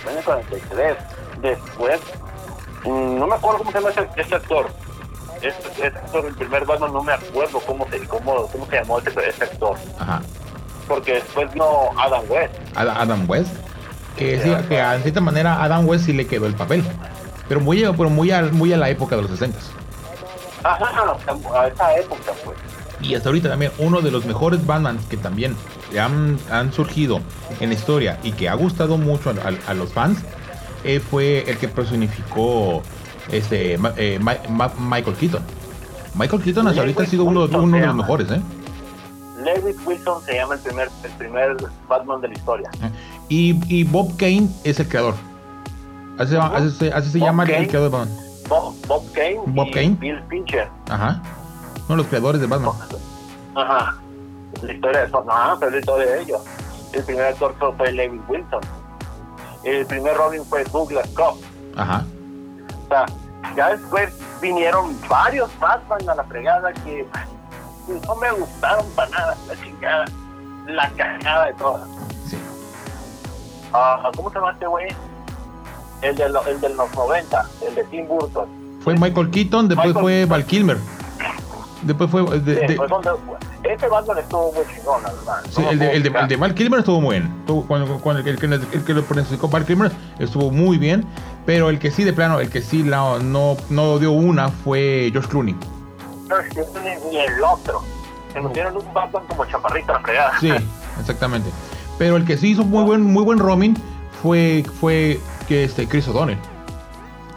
año 0.09 0.21
43. 0.25 0.97
Después, 1.41 2.01
mm, 2.85 3.19
no 3.19 3.27
me 3.27 3.35
acuerdo 3.35 3.59
cómo 3.59 3.71
se 3.71 3.79
llama 3.79 3.91
ese, 4.17 4.35
actor. 4.35 4.69
Este, 5.41 5.87
actor, 5.87 6.27
el 6.27 6.35
primer 6.35 6.65
Batman, 6.65 6.93
no 6.93 7.03
me 7.03 7.13
acuerdo 7.13 7.61
cómo 7.61 7.87
se, 7.91 8.01
cómo, 8.07 8.47
cómo 8.49 8.67
se 8.67 8.77
llamó 8.77 8.99
ese, 8.99 9.45
actor. 9.45 9.77
Ajá. 9.99 10.23
Porque 10.89 11.15
después 11.15 11.55
no 11.55 11.91
Adam 11.99 12.23
West. 12.29 12.55
Adam 12.75 13.29
West. 13.29 13.55
Que, 14.17 14.41
sí, 14.43 14.53
que 14.69 14.77
de 14.77 15.03
cierta 15.03 15.21
manera 15.21 15.63
Adam 15.63 15.87
West 15.87 16.07
sí 16.07 16.13
le 16.13 16.27
quedó 16.27 16.47
el 16.47 16.55
papel. 16.55 16.83
Pero 17.49 17.61
muy, 17.61 17.81
pero 17.97 18.11
muy, 18.11 18.31
a, 18.31 18.43
muy 18.43 18.73
a 18.73 18.77
la 18.77 18.91
época 18.91 19.15
de 19.15 19.23
los 19.23 19.31
60. 19.31 19.59
Ajá, 20.65 21.17
a 21.55 21.69
esa 21.69 21.97
época, 21.97 22.33
pues. 22.45 22.57
Y 23.01 23.15
hasta 23.15 23.29
ahorita 23.29 23.49
también 23.49 23.73
uno 23.79 24.01
de 24.01 24.11
los 24.11 24.25
mejores 24.25 24.65
Batman 24.67 24.99
que 25.09 25.17
también 25.17 25.57
han, 25.99 26.39
han 26.51 26.73
surgido 26.73 27.21
en 27.61 27.71
la 27.71 27.75
historia 27.75 28.19
y 28.23 28.33
que 28.33 28.49
ha 28.49 28.55
gustado 28.55 28.99
mucho 28.99 29.33
a, 29.67 29.75
los 29.75 29.93
fans 29.93 30.19
eh, 30.85 31.01
fue 31.01 31.49
el 31.51 31.57
que 31.59 31.69
personificó 31.69 32.83
este 33.31 33.79
eh, 33.97 34.21
Michael 34.79 35.17
Keaton. 35.17 35.43
Michael 36.15 36.43
Keaton 36.43 36.69
hasta 36.69 36.81
ahorita 36.81 37.03
ha 37.03 37.07
sido 37.07 37.25
uno, 37.25 37.45
uno 37.45 37.77
de 37.77 37.87
los 37.87 37.95
mejores, 37.95 38.31
¿eh? 38.31 38.41
Lewis 39.45 39.77
Wilson 39.87 40.23
se 40.25 40.35
llama 40.35 40.55
el 40.55 40.61
primer, 40.61 40.89
el 41.05 41.11
primer 41.13 41.57
Batman 41.89 42.21
de 42.21 42.29
la 42.29 42.35
historia. 42.35 42.71
Y, 43.29 43.61
y 43.73 43.85
Bob 43.85 44.17
Kane 44.17 44.49
es 44.65 44.81
el 44.81 44.89
creador. 44.89 45.15
Así, 46.19 46.37
así, 46.37 47.11
se 47.11 47.21
llama 47.21 47.45
el 47.45 47.69
creador 47.69 47.91
de 47.91 47.97
Batman. 47.97 48.29
Bob, 48.49 48.75
Bob 48.87 49.13
Kane 49.13 49.41
Bob 49.47 49.71
Kane. 49.71 49.97
Bill 50.01 50.21
Fincher. 50.29 50.69
Ajá. 50.89 51.23
Son 51.87 51.97
los 51.97 52.07
creadores 52.07 52.41
de 52.41 52.47
Batman. 52.47 52.73
Ajá. 53.55 53.97
La 54.63 54.73
historia 54.73 55.01
de 55.01 55.07
Batman, 55.07 55.57
pero 55.59 55.71
la 55.71 55.79
historia 55.79 56.07
de 56.07 56.23
ellos. 56.23 56.43
El 56.93 57.05
primer 57.05 57.27
actor 57.27 57.55
fue 57.77 57.93
Lewis 57.93 58.21
Wilson. 58.29 58.61
El 59.65 59.87
primer 59.87 60.17
Robin 60.17 60.45
fue 60.45 60.65
Douglas 60.65 61.09
Cobb. 61.15 61.39
Ajá. 61.77 62.05
O 62.85 62.89
sea, 62.89 63.07
ya 63.57 63.77
después 63.77 64.13
vinieron 64.41 64.97
varios 65.09 65.51
Batman 65.59 66.09
a 66.09 66.15
la 66.15 66.25
fregada 66.25 66.73
que 66.73 67.07
no 68.07 68.15
me 68.17 68.31
gustaron 68.33 68.87
para 68.95 69.11
nada, 69.11 69.37
la 69.47 69.57
chingada, 69.63 70.05
la 70.67 70.91
cagada 70.91 71.47
de 71.47 71.55
todas. 71.55 71.89
Sí. 72.27 72.37
Uh, 73.73 74.17
¿Cómo 74.17 74.31
se 74.31 74.37
llama 74.37 74.53
este 74.53 74.67
güey? 74.67 74.89
El 76.03 76.17
de, 76.17 76.25
el 76.25 76.61
de 76.61 76.69
los 76.71 76.95
90, 76.95 77.47
el 77.67 77.75
de 77.75 77.85
Tim 77.85 78.07
Burton. 78.07 78.49
Fue 78.83 78.95
Michael 78.95 79.31
Keaton, 79.31 79.69
después 79.69 79.93
fue 79.95 80.25
Val 80.25 80.45
Kilmer. 80.45 80.79
Después 81.83 82.11
fue. 82.11 82.23
De, 82.41 82.55
de, 82.55 82.79
este 83.69 83.89
Batman 83.89 84.19
estuvo 84.19 84.53
muy 84.53 84.65
chingón, 84.75 85.03
la 85.03 85.13
verdad. 85.13 85.43
Sí, 85.51 85.63
el, 85.71 85.79
de, 85.79 85.93
el, 85.95 86.03
de, 86.03 86.09
el 86.19 86.29
de 86.29 86.37
Val 86.37 86.55
Kilmer 86.55 86.81
estuvo 86.81 87.01
muy 87.01 87.19
bien. 87.19 87.45
Cuando, 87.67 87.99
cuando 87.99 88.23
el, 88.29 88.39
que, 88.39 88.47
el 88.47 88.85
que 88.85 88.95
lo 88.95 89.05
presentó 89.05 89.49
Val 89.49 89.65
Kilmer 89.65 89.93
estuvo 90.19 90.51
muy 90.51 90.79
bien. 90.79 91.05
Pero 91.47 91.71
el 91.71 91.79
que 91.79 91.91
sí, 91.91 92.05
de 92.05 92.13
plano, 92.13 92.41
el 92.41 92.51
que 92.51 92.61
sí 92.61 92.83
la, 92.83 93.19
no, 93.21 93.57
no 93.71 93.99
dio 93.99 94.13
una 94.13 94.49
fue 94.49 95.09
George 95.13 95.31
Clooney. 95.31 95.57
Ni 97.11 97.17
el 97.19 97.43
otro. 97.43 97.83
Se 98.33 98.41
metieron 98.41 98.77
un 98.77 98.93
Batman 98.93 99.23
como 99.29 99.47
chaparrito 99.47 99.93
la 99.93 100.01
fregada. 100.01 100.39
Sí, 100.41 100.53
exactamente. 101.01 101.49
Pero 101.97 102.17
el 102.17 102.25
que 102.25 102.37
sí 102.37 102.51
hizo 102.51 102.65
muy 102.65 102.85
buen, 102.85 103.03
muy 103.03 103.25
buen 103.25 103.39
Robin 103.39 103.75
fue, 104.23 104.65
fue 104.79 105.19
que 105.49 105.65
este 105.65 105.89
Chris 105.89 106.07
O'Donnell. 106.09 106.39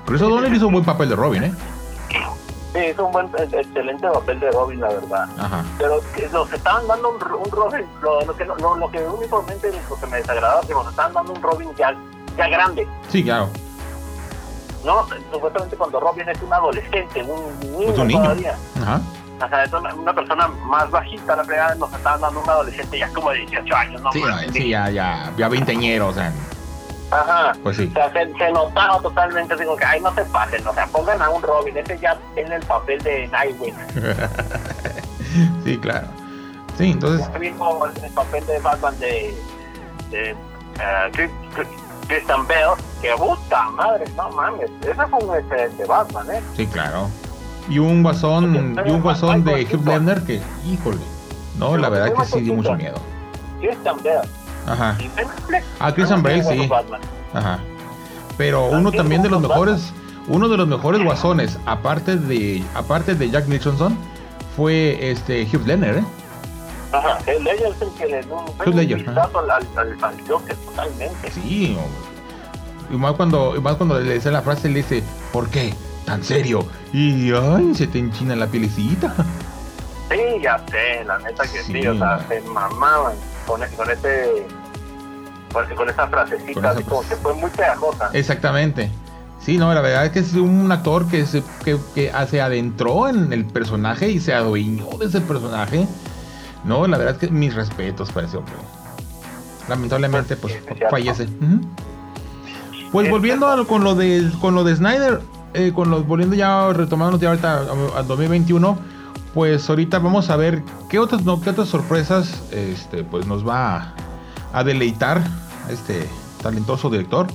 Chris 0.06 0.22
O'Donnell 0.22 0.54
hizo 0.54 0.67
un 0.67 0.74
buen 0.74 0.86
papel 0.86 1.08
de 1.08 1.15
Robin, 1.15 1.44
¿eh? 1.46 1.54
Sí, 2.73 2.79
es 2.79 2.97
un 2.99 3.12
buen, 3.12 3.29
excelente 3.36 4.07
papel 4.07 4.39
de 4.39 4.51
Robin, 4.51 4.79
la 4.79 4.88
verdad. 4.88 5.27
Pero 5.77 6.01
nos 6.31 6.53
estaban 6.53 6.88
dando 6.88 7.10
un, 7.10 7.19
Robin, 7.19 7.86
lo, 8.01 8.36
que, 8.36 8.45
lo, 8.45 8.75
lo, 8.77 8.91
que 8.91 8.99
únicamente 9.05 9.71
lo 9.89 9.99
que 9.99 10.07
me 10.07 10.17
desagradaba, 10.17 10.62
que 10.62 10.73
nos 10.73 10.88
estaban 10.88 11.13
dando 11.13 11.34
un 11.34 11.41
Robin 11.41 11.69
ya, 11.77 11.93
ya 12.38 12.47
grande. 12.47 12.88
Sí, 13.10 13.23
claro. 13.23 13.49
No, 14.86 15.05
supuestamente 15.31 15.75
cuando 15.75 15.99
Robin 15.99 16.27
es 16.29 16.41
un 16.41 16.53
adolescente, 16.53 17.23
un 17.23 17.60
niño, 17.60 18.01
un 18.01 18.07
niño. 18.07 18.21
todavía. 18.21 18.55
Ajá. 18.81 19.01
O 19.43 19.49
sea, 19.49 19.63
es 19.63 19.73
una, 19.73 20.13
persona 20.13 20.47
más 20.47 20.89
bajita, 20.91 21.36
la 21.36 21.43
verdad, 21.43 21.75
nos 21.75 21.91
estaban 21.93 22.21
dando 22.21 22.41
un 22.41 22.49
adolescente 22.49 22.99
ya 22.99 23.10
como 23.10 23.31
de 23.31 23.39
18 23.39 23.75
años, 23.75 24.01
¿no? 24.01 24.12
Sí, 24.12 24.23
sí 24.53 24.69
ya, 24.69 24.89
ya, 24.89 25.34
ya 25.36 25.49
veinteñero, 25.49 26.07
o 26.10 26.13
sea. 26.13 26.31
Ajá. 27.12 27.54
Pues 27.62 27.78
sí. 27.78 27.89
O 27.89 27.93
sea, 27.93 28.12
se, 28.12 28.52
notaba 28.52 29.00
totalmente, 29.02 29.56
digo 29.58 29.76
que, 29.76 29.86
ay, 29.86 30.00
no 30.00 30.13
se 30.15 30.24
pasen, 30.26 30.65
o 30.65 30.74
sea, 30.74 30.88
pongan 30.88 31.21
a 31.21 31.30
un 31.30 31.41
Robin, 31.41 31.78
ese 31.78 32.00
ya 32.00 32.17
tiene 32.34 32.56
el 32.56 32.65
papel 32.65 33.02
de 33.04 33.28
Nightwing. 33.28 33.76
sí, 35.65 35.78
claro. 35.78 36.08
Sí, 36.78 36.91
entonces... 36.91 37.28
Mismo 37.39 37.86
el 37.86 38.12
papel 38.12 38.45
de 38.45 38.60
Batman 38.60 38.97
de, 39.00 39.36
de 40.10 40.34
uh, 40.34 42.08
Christian 42.08 42.47
Bale, 42.47 42.82
que 43.02 43.12
puta 43.17 43.69
madre, 43.71 44.06
no 44.15 44.30
mames, 44.32 44.69
ese 44.82 45.08
fue 45.08 45.19
un 45.19 45.36
excelente 45.36 45.86
Batman, 45.86 46.32
¿eh? 46.32 46.41
Sí, 46.56 46.65
claro. 46.65 47.10
Y 47.69 47.80
un 47.80 48.04
guasón, 48.04 48.80
y 48.86 48.89
un 48.89 49.02
guasón 49.02 49.43
de 49.43 49.63
Hugh 49.65 49.86
Ledner 49.86 50.24
que, 50.24 50.41
híjole, 50.65 50.97
no, 51.58 51.78
la 51.78 51.89
verdad 51.89 52.13
que 52.13 52.26
sí 52.26 52.41
dio 52.41 52.54
mucho 52.54 52.74
miedo. 52.74 52.95
Christian 53.60 53.97
Bale 53.97 54.40
Ajá. 54.67 54.97
Ah, 55.80 55.93
Christian 55.93 56.21
Bale, 56.24 56.43
sí. 56.43 56.69
Ajá. 57.34 57.60
Pero 58.38 58.65
uno 58.67 58.91
también 58.91 59.21
de 59.21 59.30
los 59.30 59.41
mejores, 59.41 59.93
uno 60.28 60.47
de 60.47 60.58
los 60.58 60.67
mejores 60.67 61.04
guasones, 61.04 61.58
aparte 61.65 62.17
de, 62.17 62.63
aparte 62.74 63.15
de 63.15 63.30
Jack 63.30 63.47
Nicholson, 63.47 63.97
fue 64.56 65.12
este 65.12 65.43
Hugh 65.43 65.65
Ledger, 65.65 65.97
¿eh? 65.97 66.04
Ajá, 66.91 67.19
el 67.28 67.43
Ledger 67.43 67.71
es 67.71 67.82
el 67.82 67.89
que 67.91 68.06
le 68.08 68.24
dio 68.24 68.45
un 68.65 68.76
Ledger, 68.76 69.10
al, 69.10 69.52
al, 69.52 70.04
al, 70.04 70.28
Joker 70.28 70.56
totalmente. 70.56 71.32
Sí, 71.32 71.78
y 72.91 72.95
más 72.95 73.13
cuando, 73.13 73.56
y 73.56 73.62
más 73.62 73.76
cuando 73.76 74.00
le 74.00 74.15
dice 74.15 74.32
la 74.32 74.41
frase, 74.41 74.67
le 74.67 74.78
dice, 74.78 75.04
¿por 75.32 75.50
qué? 75.50 75.74
¿Tan 76.06 76.24
serio? 76.24 76.65
Y 76.91 77.32
ay, 77.32 77.74
se 77.76 77.88
te 77.88 78.00
enchina 78.00 78.36
la 78.36 78.47
pielecita. 78.47 79.13
Sí, 80.10 80.41
ya 80.41 80.62
sé, 80.69 81.06
la 81.06 81.19
neta 81.19 81.43
que 81.43 81.63
sí, 81.63 81.88
o 81.88 81.97
sea, 81.97 82.19
se 82.28 82.41
mamaban 82.41 83.13
con, 83.45 83.62
con 83.75 83.89
ese 83.89 84.45
con, 85.51 85.89
esa 85.89 86.08
frasecita, 86.08 86.71
así 86.71 86.84
como 86.84 87.01
que 87.01 87.15
fue 87.15 87.34
muy 87.34 87.49
pegajosa. 87.51 88.10
Exactamente. 88.13 88.89
Sí, 89.39 89.58
no, 89.58 89.73
la 89.73 89.82
verdad 89.82 90.06
es 90.06 90.12
que 90.12 90.19
es 90.19 90.34
un 90.34 90.71
actor 90.71 91.08
que 91.08 91.25
se, 91.25 91.43
que, 91.65 91.77
que 91.95 92.12
se 92.30 92.41
adentró 92.41 93.08
en 93.08 93.34
el 93.34 93.45
personaje 93.45 94.10
y 94.10 94.19
se 94.19 94.34
adueñó 94.34 94.88
de 94.99 95.08
ese 95.08 95.19
personaje. 95.19 95.88
No, 96.63 96.86
la 96.88 96.97
verdad 96.97 97.15
es 97.15 97.19
que 97.19 97.34
mis 97.34 97.56
respetos 97.56 98.12
para 98.12 98.27
ese 98.27 98.38
hombre. 98.38 98.54
Lamentablemente, 99.67 100.36
pues, 100.36 100.58
fallece. 100.89 101.27
Pues 102.91 103.10
volviendo 103.10 103.65
con 103.67 103.84
lo 103.84 103.95
de 103.95 104.30
con 104.41 104.54
lo 104.54 104.63
de 104.63 104.75
Snyder, 104.75 105.21
eh, 105.54 105.71
con 105.73 105.89
los 105.89 106.06
volviendo 106.06 106.36
ya 106.36 106.71
retomándonos 106.73 107.21
ya 107.21 107.30
ahorita 107.30 107.62
a, 107.95 108.04
2021, 108.04 108.77
pues 109.34 109.70
ahorita 109.70 110.00
vamos 110.00 110.30
a 110.30 110.36
ver 110.36 110.62
qué 110.89 111.00
otras, 111.00 111.24
no, 111.24 111.41
qué 111.41 111.52
otras 111.52 111.70
sorpresas 111.70 112.41
este, 112.52 113.04
pues 113.04 113.28
nos 113.28 113.48
va 113.48 113.94
a, 114.54 114.63
deleitar 114.63 115.22
este 115.70 116.08
talentoso 116.41 116.89
director. 116.89 117.28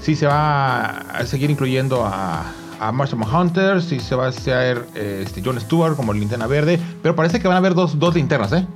Si 0.00 0.14
se 0.14 0.26
va 0.26 0.86
a 0.86 1.26
seguir 1.26 1.50
incluyendo 1.50 2.04
a, 2.04 2.44
a 2.80 2.92
Marshall 2.92 3.22
Hunter, 3.22 3.82
si 3.82 4.00
se 4.00 4.14
va 4.14 4.26
a 4.26 4.28
hacer 4.28 4.86
este, 4.94 5.42
John 5.44 5.60
Stewart 5.60 5.96
como 5.96 6.12
linterna 6.12 6.46
verde, 6.46 6.78
pero 7.02 7.16
parece 7.16 7.40
que 7.40 7.48
van 7.48 7.56
a 7.56 7.58
haber 7.58 7.74
dos, 7.74 7.98
dos 7.98 8.14
linternas, 8.14 8.52
¿eh? 8.52 8.66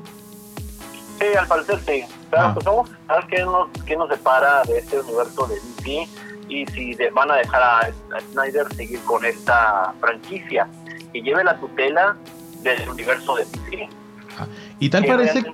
Sí, 1.19 1.27
al 1.39 1.47
parecer 1.47 1.79
sí. 1.87 2.05
Pero, 2.31 2.43
ah. 2.43 2.55
pues 2.55 2.65
vamos 2.65 2.91
a 3.09 3.17
ver 3.17 3.27
qué 3.29 3.45
nos, 3.45 3.69
qué 3.85 3.97
nos 3.97 4.09
separa 4.09 4.63
de 4.65 4.79
este 4.79 5.01
universo 5.01 5.47
de 5.47 5.55
DC 5.55 6.09
y 6.49 6.67
si 6.67 6.97
van 7.15 7.31
a 7.31 7.37
dejar 7.37 7.63
a, 7.63 8.21
Snyder 8.33 8.73
seguir 8.75 9.01
con 9.05 9.25
esta 9.25 9.95
franquicia 10.01 10.67
que 11.13 11.23
lleve 11.23 11.45
la 11.45 11.59
tutela 11.59 12.17
del 12.63 12.89
universo 12.89 13.37
de 13.37 13.45
DC. 13.45 13.89
Ah, 14.39 14.47
y 14.79 14.89
tal 14.89 15.05
parece 15.05 15.45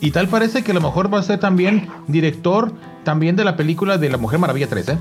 y 0.00 0.10
tal 0.10 0.28
parece 0.28 0.64
que 0.64 0.70
a 0.70 0.74
lo 0.74 0.80
mejor 0.80 1.12
va 1.12 1.18
a 1.18 1.22
ser 1.22 1.38
también 1.38 1.90
director 2.06 2.72
también 3.04 3.36
de 3.36 3.44
la 3.44 3.56
película 3.56 3.98
de 3.98 4.08
la 4.08 4.16
Mujer 4.16 4.38
Maravilla 4.38 4.68
3, 4.68 4.88
¿eh? 4.88 4.98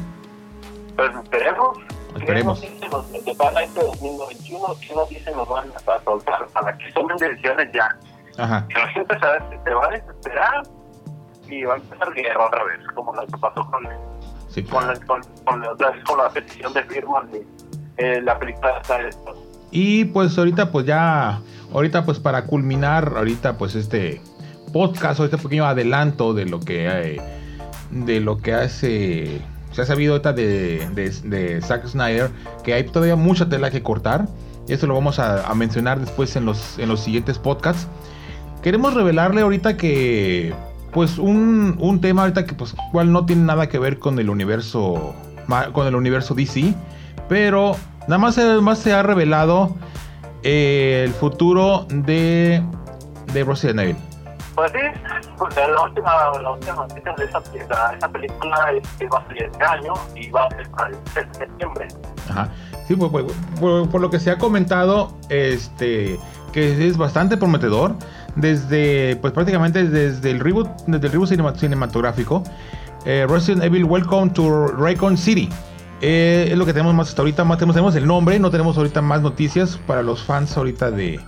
Pues 0.98 1.12
esperemos. 1.24 1.78
Esperemos. 2.16 2.60
Que 2.60 3.36
para 3.36 3.64
este 3.64 3.82
2021, 3.82 4.66
que 4.86 4.96
nos 4.96 5.10
dicen 5.10 5.38
nos 5.38 5.48
van 5.48 5.72
a 5.72 6.04
soltar 6.04 6.48
para 6.48 6.78
que 6.78 6.92
tomen 6.92 7.18
decisiones 7.18 7.70
ya. 7.74 7.98
Ajá. 8.38 8.68
Que 8.68 8.80
la 8.80 8.88
gente 8.90 9.16
se 9.20 9.74
va 9.74 9.86
a 9.86 9.90
desesperar 9.90 10.64
y 11.48 11.64
va 11.64 11.74
a 11.76 11.78
empezar 11.78 12.14
guerra 12.14 12.46
otra 12.48 12.64
vez, 12.64 12.80
como 12.94 13.14
lo 13.14 13.26
que 13.26 13.38
pasó 13.38 13.66
con 13.72 13.88
con, 14.70 14.86
la, 14.86 14.94
con, 15.06 15.22
con, 15.46 16.18
la, 16.18 16.30
petición 16.30 16.74
de 16.74 16.84
firma 16.84 17.22
de 17.32 17.48
eh, 17.98 18.22
la 18.22 18.38
película 18.38 18.82
y 19.72 20.06
pues 20.06 20.38
ahorita 20.38 20.72
pues 20.72 20.86
ya 20.86 21.42
ahorita 21.74 22.06
pues 22.06 22.20
para 22.20 22.44
culminar 22.44 23.14
ahorita 23.16 23.58
pues 23.58 23.76
este 23.76 24.22
podcast 24.72 25.20
o 25.20 25.26
este 25.26 25.38
pequeño 25.38 25.66
adelanto 25.66 26.34
de 26.34 26.46
lo 26.46 26.60
que 26.60 26.88
hay, 26.90 27.18
de 27.92 28.20
lo 28.20 28.38
que 28.38 28.54
hace 28.54 29.42
se 29.72 29.82
ha 29.82 29.86
sabido 29.86 30.14
ahorita 30.14 30.34
de, 30.34 30.88
de, 31.24 31.62
Zack 31.62 31.88
Snyder 31.88 32.30
que 32.64 32.74
hay 32.74 32.84
todavía 32.84 33.16
mucha 33.16 33.48
tela 33.48 33.72
que 33.72 33.82
cortar. 33.82 34.28
Y 34.68 34.74
eso 34.74 34.86
lo 34.86 34.94
vamos 34.94 35.18
a, 35.18 35.50
a, 35.50 35.56
mencionar 35.56 36.00
después 36.00 36.36
en 36.36 36.46
los, 36.46 36.78
en 36.78 36.88
los 36.88 37.00
siguientes 37.00 37.40
podcasts. 37.40 37.88
Queremos 38.62 38.94
revelarle 38.94 39.42
ahorita 39.42 39.76
que 39.76 40.54
pues 40.92 41.18
un, 41.18 41.78
un, 41.80 42.00
tema 42.00 42.24
ahorita 42.24 42.46
que 42.46 42.54
pues 42.54 42.76
cual 42.92 43.12
no 43.12 43.26
tiene 43.26 43.44
nada 43.44 43.70
que 43.70 43.80
ver 43.80 43.98
con 43.98 44.20
el 44.20 44.30
universo 44.30 45.16
con 45.74 45.88
el 45.88 45.96
universo 45.96 46.34
DC, 46.36 46.74
pero 47.28 47.76
nada 48.08 48.18
más, 48.18 48.38
más 48.62 48.80
se 48.80 48.94
ha 48.94 49.04
revelado 49.04 49.76
eh, 50.44 51.04
el 51.06 51.14
futuro 51.14 51.86
de 51.90 52.64
de 53.34 53.44
Resident 53.44 53.80
Evil. 53.80 53.96
Pues 54.56 54.72
sí, 54.74 54.80
pues 55.38 55.56
la 55.56 55.82
última, 55.84 56.12
la 56.42 56.52
última 56.52 56.76
noticia 56.76 57.14
de 57.18 57.26
esa, 57.26 57.42
esa 57.96 58.10
película 58.10 58.72
es 58.74 58.88
que 59.00 59.08
va 59.08 59.20
a 59.20 59.28
salir 59.28 59.44
este 59.44 59.64
año 59.64 59.94
y 60.16 60.30
va 60.30 60.46
a 60.46 60.50
ser 60.50 60.70
para 60.72 60.90
el 60.90 60.98
6 61.14 61.28
de 61.28 61.34
septiembre. 61.34 61.88
Ajá. 62.30 62.50
Sí, 62.88 62.96
pues, 62.96 63.12
pues, 63.12 63.26
por, 63.60 63.90
por, 63.90 64.02
lo 64.02 64.10
que 64.10 64.20
se 64.20 64.30
ha 64.30 64.38
comentado, 64.38 65.16
este 65.30 66.20
que 66.52 66.86
es 66.86 66.98
bastante 66.98 67.38
prometedor 67.38 67.96
desde, 68.36 69.16
pues 69.16 69.32
prácticamente 69.32 69.86
desde 69.86 70.32
el 70.32 70.42
reboot, 70.42 70.68
desde 70.86 71.08
el 71.08 71.14
reboot 71.14 71.56
cinematográfico. 71.56 72.44
Eh, 73.06 73.26
Resident 73.28 73.64
Evil 73.64 73.86
Welcome 73.86 74.32
to 74.32 74.68
Raycon 74.68 75.18
City. 75.18 75.50
Eh, 76.02 76.50
es 76.52 76.58
lo 76.58 76.66
que 76.66 76.74
tenemos 76.74 76.94
más 76.94 77.10
hasta 77.10 77.22
ahorita. 77.22 77.44
Más 77.44 77.58
tenemos, 77.58 77.96
el 77.96 78.08
nombre, 78.08 78.40
no 78.40 78.50
tenemos 78.50 78.78
ahorita 78.78 79.02
más 79.02 79.22
noticias 79.22 79.78
para 79.86 80.02
los 80.02 80.24
fans 80.24 80.58
ahorita 80.58 80.92
de, 80.92 81.20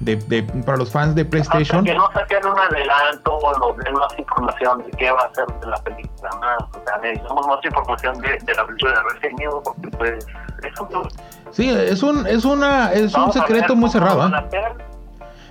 de, 0.00 0.42
para 0.64 0.78
los 0.78 0.90
fans 0.90 1.14
de 1.14 1.24
PlayStation. 1.24 1.84
que 1.84 1.94
no 1.94 2.10
saquen 2.12 2.46
un 2.46 2.58
adelanto 2.58 3.34
o 3.34 3.58
nos 3.58 3.84
den 3.84 3.94
más 3.94 4.18
información 4.18 4.82
de 4.84 4.90
qué 4.92 5.10
va 5.10 5.22
a 5.22 5.34
ser 5.34 5.46
de 5.60 5.66
la 5.66 5.76
película 5.82 6.30
más. 6.40 6.62
O 6.62 6.82
sea, 6.84 6.98
necesitamos 7.02 7.46
más 7.46 7.64
información 7.64 8.18
de, 8.20 8.38
de 8.42 8.54
la 8.54 8.66
película 8.66 8.92
de 8.92 9.02
Resident 9.02 9.40
Evil 9.40 9.60
porque 9.62 9.88
pues 9.98 10.26
es 10.62 10.80
un... 10.80 11.08
Sí, 11.50 11.68
es 11.68 12.02
un, 12.02 12.26
es 12.26 12.44
una, 12.44 12.92
es 12.92 13.14
un 13.14 13.32
secreto 13.32 13.76
muy 13.76 13.90
cerrado. 13.90 14.26
¿eh? 14.28 14.48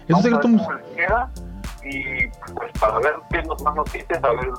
Es 0.07 0.15
un 0.15 0.23
secreto 0.23 0.47
muy 0.47 0.65
y 1.83 2.27
pues 2.55 2.71
para 2.79 2.99
ver 2.99 3.15
qué 3.31 3.41
nos 3.43 3.61
más 3.63 3.75
noticias, 3.75 4.23
a 4.23 4.29
ver 4.29 4.51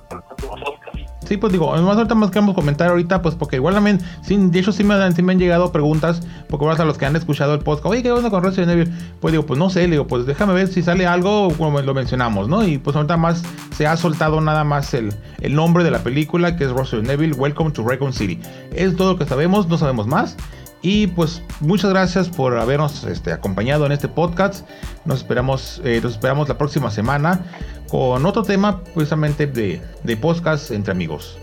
Sí, 1.33 1.39
pues 1.39 1.51
digo, 1.51 1.73
más 1.73 1.97
ahorita 1.97 2.15
más 2.15 2.31
queremos 2.31 2.55
comentar 2.55 2.91
ahorita, 2.91 3.23
pues 3.23 3.35
porque 3.37 3.57
igual 3.57 3.73
también, 3.73 4.01
de 4.29 4.59
hecho 4.59 4.71
sí 4.71 4.85
me, 4.85 4.93
han, 4.93 5.17
sí 5.17 5.23
me 5.23 5.33
han 5.33 5.39
llegado 5.39 5.73
preguntas, 5.73 6.21
porque 6.47 6.67
ahora 6.67 6.83
a 6.83 6.85
los 6.85 6.99
que 6.99 7.07
han 7.07 7.17
escuchado 7.17 7.55
el 7.55 7.61
podcast, 7.61 7.87
oye, 7.87 8.03
¿qué 8.03 8.13
onda 8.13 8.29
con 8.29 8.45
Resident 8.45 8.71
Evil? 8.71 8.93
Pues 9.19 9.33
digo, 9.33 9.47
pues 9.47 9.59
no 9.59 9.71
sé, 9.71 9.89
digo, 9.89 10.07
pues 10.07 10.27
déjame 10.27 10.53
ver 10.53 10.69
si 10.69 10.83
sale 10.83 11.07
algo, 11.07 11.51
como 11.57 11.81
lo 11.81 11.95
mencionamos, 11.95 12.51
¿no? 12.51 12.67
Y 12.67 12.77
pues 12.77 12.95
ahorita 12.97 13.17
más 13.17 13.43
se 13.75 13.87
ha 13.87 13.97
soltado 13.97 14.43
nada 14.43 14.63
más 14.63 14.93
el, 14.93 15.15
el 15.41 15.55
nombre 15.55 15.85
de 15.85 15.91
la 15.91 16.01
película, 16.01 16.55
que 16.55 16.65
es 16.65 16.71
Resident 16.71 17.09
Evil, 17.09 17.33
Welcome 17.33 17.71
to 17.71 17.83
Raccoon 17.83 18.13
City. 18.13 18.39
Es 18.75 18.95
todo 18.95 19.15
lo 19.15 19.19
que 19.19 19.25
sabemos, 19.25 19.67
no 19.69 19.79
sabemos 19.79 20.07
más. 20.07 20.37
Y 20.83 21.07
pues 21.07 21.43
muchas 21.61 21.91
gracias 21.91 22.29
por 22.29 22.59
habernos 22.59 23.05
este, 23.05 23.33
acompañado 23.33 23.87
en 23.87 23.93
este 23.93 24.09
podcast. 24.09 24.69
Nos 25.05 25.19
esperamos, 25.19 25.81
eh, 25.85 26.01
nos 26.03 26.13
esperamos 26.13 26.49
la 26.49 26.59
próxima 26.59 26.91
semana 26.91 27.45
con 27.89 28.27
otro 28.27 28.43
tema 28.43 28.81
precisamente 28.95 29.47
de, 29.47 29.81
de 30.03 30.17
podcast 30.17 30.73
entre 30.73 30.91
amigos. 30.91 31.39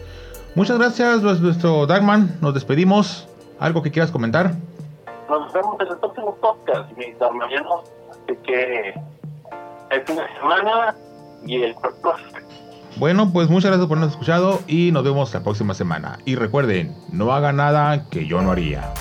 Muchas 0.56 0.78
gracias, 0.78 1.22
nuestro 1.22 1.88
Dagman. 1.88 2.38
Nos 2.42 2.54
despedimos. 2.54 3.28
¿Algo 3.60 3.82
que 3.82 3.92
quieras 3.92 4.12
comentar? 4.12 4.56
Nos 5.30 5.54
vemos 5.54 5.76
en 5.80 5.88
el 5.88 5.98
próximo 5.98 6.36
podcast, 6.36 6.92
mis 6.98 7.16
hermanos. 7.22 7.84
Así 8.12 8.38
que 8.46 8.94
el 9.92 10.02
fin 10.06 10.16
de 10.18 10.24
semana 10.40 10.96
y 11.46 11.64
el 11.64 11.76
próximo. 11.76 12.40
Bueno, 12.98 13.32
pues 13.32 13.50
muchas 13.50 13.72
gracias 13.72 13.88
por 13.88 13.98
habernos 13.98 14.16
escuchado 14.16 14.60
y 14.68 14.92
nos 14.92 15.04
vemos 15.04 15.34
la 15.34 15.42
próxima 15.42 15.74
semana. 15.74 16.20
Y 16.26 16.36
recuerden, 16.36 16.96
no 17.12 17.32
haga 17.32 17.54
nada 17.54 18.10
que 18.10 18.26
yo 18.26 18.42
no 18.42 18.52
haría. 18.52 18.94